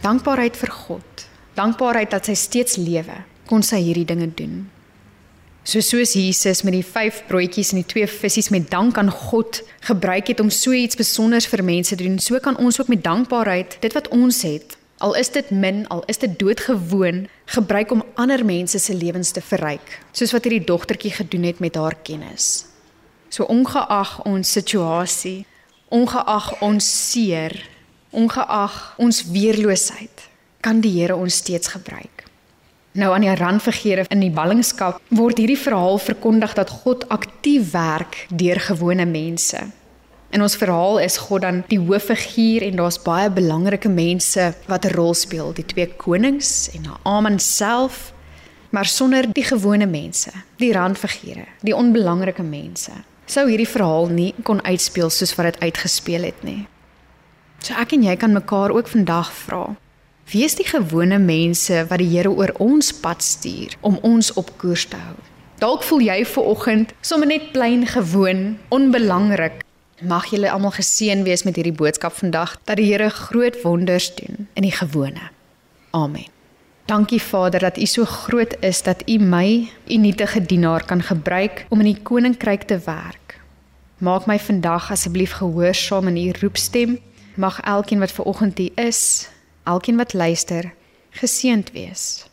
Dankbaarheid 0.05 0.57
vir 0.57 0.71
God. 0.71 1.25
Dankbaarheid 1.57 2.13
dat 2.13 2.29
sy 2.29 2.35
steeds 2.37 2.77
lewe, 2.77 3.23
kon 3.49 3.63
sy 3.65 3.81
hierdie 3.81 4.05
dinge 4.05 4.29
doen. 4.37 4.69
So 5.65 5.81
soos 5.81 6.11
Jesus 6.13 6.61
met 6.61 6.75
die 6.75 6.85
5 6.85 7.23
broodjies 7.25 7.71
en 7.73 7.79
die 7.79 7.87
2 7.89 8.05
visse 8.21 8.51
met 8.53 8.67
dank 8.69 8.99
aan 9.01 9.09
God 9.09 9.63
gebruik 9.87 10.27
het 10.29 10.39
om 10.43 10.51
so 10.53 10.75
iets 10.77 10.93
spesiaals 10.93 11.47
vir 11.49 11.63
mense 11.65 11.95
te 11.95 12.03
doen, 12.03 12.19
so 12.21 12.37
kan 12.37 12.57
ons 12.61 12.77
ook 12.77 12.91
met 12.93 13.01
dankbaarheid 13.01 13.79
dit 13.81 13.95
wat 13.97 14.11
ons 14.13 14.43
het, 14.45 14.75
al 15.01 15.15
is 15.17 15.33
dit 15.33 15.49
min, 15.49 15.87
al 15.89 16.03
is 16.05 16.21
dit 16.21 16.37
doodgewoon, 16.39 17.25
gebruik 17.57 17.91
om 17.91 18.05
ander 18.13 18.45
mense 18.45 18.77
se 18.79 18.93
lewens 18.93 19.33
te 19.33 19.41
verryk, 19.41 19.97
soos 20.13 20.35
wat 20.37 20.45
hierdie 20.45 20.67
dogtertjie 20.69 21.15
gedoen 21.17 21.49
het 21.49 21.59
met 21.59 21.81
haar 21.81 21.97
kennis. 21.97 22.67
So 23.33 23.49
ongeag 23.49 24.19
ons 24.29 24.51
situasie, 24.59 25.47
ongeag 25.89 26.61
ons 26.61 26.91
seer, 27.09 27.57
ongeag 28.13 28.77
ons 29.01 29.25
weerloosheid, 29.33 30.29
kan 30.61 30.85
die 30.85 30.93
Here 31.01 31.17
ons 31.17 31.41
steeds 31.41 31.73
gebruik. 31.73 32.14
Nou 32.95 33.09
aan 33.11 33.25
die 33.25 33.35
randfigure 33.35 34.05
in 34.07 34.21
die 34.23 34.31
ballingskap 34.31 35.01
word 35.11 35.41
hierdie 35.41 35.59
verhaal 35.59 35.97
verkondig 35.99 36.53
dat 36.55 36.69
God 36.71 37.01
aktief 37.11 37.73
werk 37.73 38.21
deur 38.31 38.61
gewone 38.69 39.03
mense. 39.05 39.59
In 40.31 40.43
ons 40.45 40.55
verhaal 40.55 41.01
is 41.03 41.17
God 41.19 41.43
dan 41.43 41.59
die 41.67 41.79
hooffiguur 41.79 42.63
en 42.63 42.79
daar's 42.79 43.01
baie 43.03 43.27
belangrike 43.27 43.91
mense 43.91 44.53
wat 44.71 44.85
'n 44.85 44.95
rol 44.95 45.13
speel, 45.13 45.51
die 45.51 45.65
twee 45.65 45.87
konings 45.87 46.69
en 46.71 46.87
Naaman 46.87 47.39
self, 47.39 48.13
maar 48.69 48.85
sonder 48.85 49.27
die 49.33 49.43
gewone 49.43 49.85
mense, 49.85 50.31
die 50.57 50.71
randfigure, 50.71 51.45
die 51.61 51.75
onbelangrike 51.75 52.43
mense. 52.43 52.91
Sou 53.25 53.49
hierdie 53.49 53.69
verhaal 53.69 54.07
nie 54.07 54.33
kon 54.43 54.63
uitspeel 54.63 55.09
soos 55.09 55.35
wat 55.35 55.45
dit 55.45 55.59
uitgespeel 55.59 56.23
het 56.23 56.43
nie. 56.43 56.67
So 57.59 57.73
ek 57.73 57.91
en 57.91 58.03
jy 58.03 58.15
kan 58.15 58.31
mekaar 58.31 58.71
ook 58.71 58.87
vandag 58.87 59.33
vra, 59.33 59.75
Wie 60.25 60.43
is 60.43 60.55
die 60.57 60.65
gewone 60.65 61.19
mense 61.21 61.83
wat 61.85 62.01
die 62.01 62.09
Here 62.09 62.31
oor 62.33 62.49
ons 62.57 62.87
pad 62.97 63.21
stuur 63.21 63.75
om 63.85 63.99
ons 64.01 64.31
op 64.33 64.47
koers 64.57 64.87
te 64.89 64.97
hou? 64.97 65.17
Dalk 65.61 65.83
voel 65.85 66.01
jy 66.07 66.15
ver 66.25 66.47
oggend 66.49 66.93
sommer 67.05 67.29
net 67.29 67.51
plain 67.53 67.85
gewoon, 67.85 68.57
onbelangrik. 68.73 69.61
Mag 70.01 70.25
julle 70.33 70.49
almal 70.49 70.73
geseën 70.73 71.21
wees 71.27 71.45
met 71.45 71.59
hierdie 71.59 71.75
boodskap 71.77 72.17
vandag 72.17 72.55
dat 72.65 72.81
die 72.81 72.87
Here 72.89 73.11
groot 73.13 73.61
wonders 73.61 74.09
doen 74.17 74.47
in 74.57 74.65
die 74.65 74.73
gewone. 74.73 75.29
Amen. 75.93 76.25
Dankie 76.89 77.21
Vader 77.21 77.59
dat 77.59 77.77
U 77.77 77.85
so 77.85 78.05
groot 78.05 78.57
is 78.65 78.81
dat 78.81 79.05
U 79.05 79.19
my, 79.21 79.69
U 79.85 79.97
nietige 79.97 80.41
dienaar 80.41 80.85
kan 80.85 81.05
gebruik 81.05 81.65
om 81.69 81.85
in 81.85 81.93
die 81.93 82.01
koninkryk 82.01 82.65
te 82.65 82.81
werk. 82.85 83.37
Maak 84.01 84.25
my 84.25 84.39
vandag 84.39 84.89
asseblief 84.91 85.37
gehoorsaam 85.37 86.07
in 86.07 86.17
U 86.17 86.33
roepstem. 86.41 86.97
Mag 87.35 87.61
elkeen 87.61 87.99
wat 87.99 88.11
ver 88.11 88.25
oggend 88.25 88.57
hier 88.57 88.71
is, 88.75 89.29
elkeen 89.65 89.97
wat 89.97 90.13
luister, 90.13 90.73
geseënd 91.09 91.71
wees. 91.73 92.25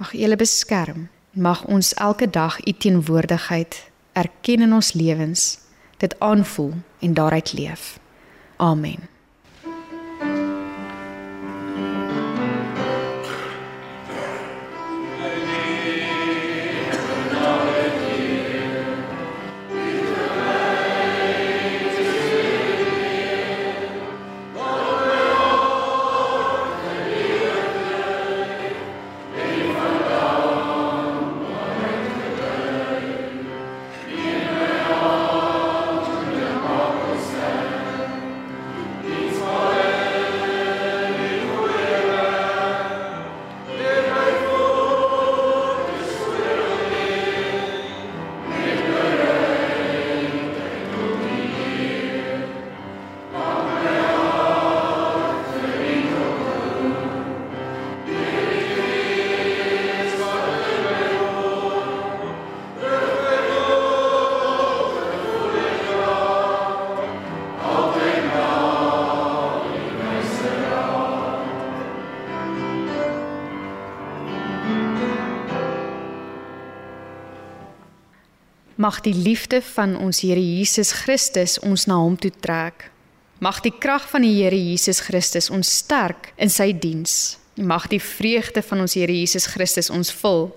Mag 0.00 0.14
U 0.14 0.20
hulle 0.24 0.36
beskerm. 0.36 1.08
Mag 1.30 1.64
ons 1.64 1.94
elke 1.94 2.30
dag 2.30 2.58
U 2.66 2.72
teenwoordigheid 2.72 3.90
erken 4.12 4.64
in 4.66 4.72
ons 4.72 4.92
lewens, 4.92 5.58
dit 5.96 6.14
aanvoel 6.18 6.72
en 6.98 7.14
daaruit 7.14 7.52
leef. 7.52 7.98
Amen. 8.56 9.09
Mag 78.80 79.02
die 79.04 79.14
liefde 79.14 79.58
van 79.74 79.92
ons 80.00 80.22
Here 80.24 80.40
Jesus 80.40 80.94
Christus 81.02 81.58
ons 81.60 81.84
na 81.84 81.98
hom 82.00 82.14
toe 82.16 82.30
trek. 82.40 82.86
Mag 83.44 83.58
die 83.60 83.74
krag 83.76 84.06
van 84.08 84.24
die 84.24 84.32
Here 84.38 84.56
Jesus 84.56 85.02
Christus 85.04 85.50
ons 85.52 85.68
sterk 85.82 86.30
in 86.40 86.48
sy 86.48 86.70
diens. 86.72 87.36
Mag 87.60 87.90
die 87.92 88.00
vreugde 88.00 88.62
van 88.64 88.80
ons 88.80 88.96
Here 88.96 89.12
Jesus 89.12 89.50
Christus 89.52 89.92
ons 89.92 90.08
vul. 90.22 90.48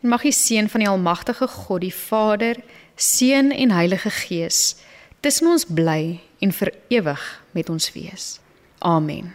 Mag 0.00 0.24
die 0.24 0.32
seën 0.32 0.70
van 0.72 0.80
die 0.80 0.88
almagtige 0.88 1.48
God, 1.58 1.82
die 1.84 1.92
Vader, 1.92 2.56
Seun 2.96 3.52
en 3.52 3.76
Heilige 3.76 4.10
Gees 4.16 4.78
tussen 5.20 5.50
ons 5.52 5.66
bly 5.68 6.22
en 6.40 6.54
vir 6.54 6.72
ewig 6.88 7.26
met 7.52 7.68
ons 7.68 7.92
wees. 7.92 8.38
Amen. 8.80 9.34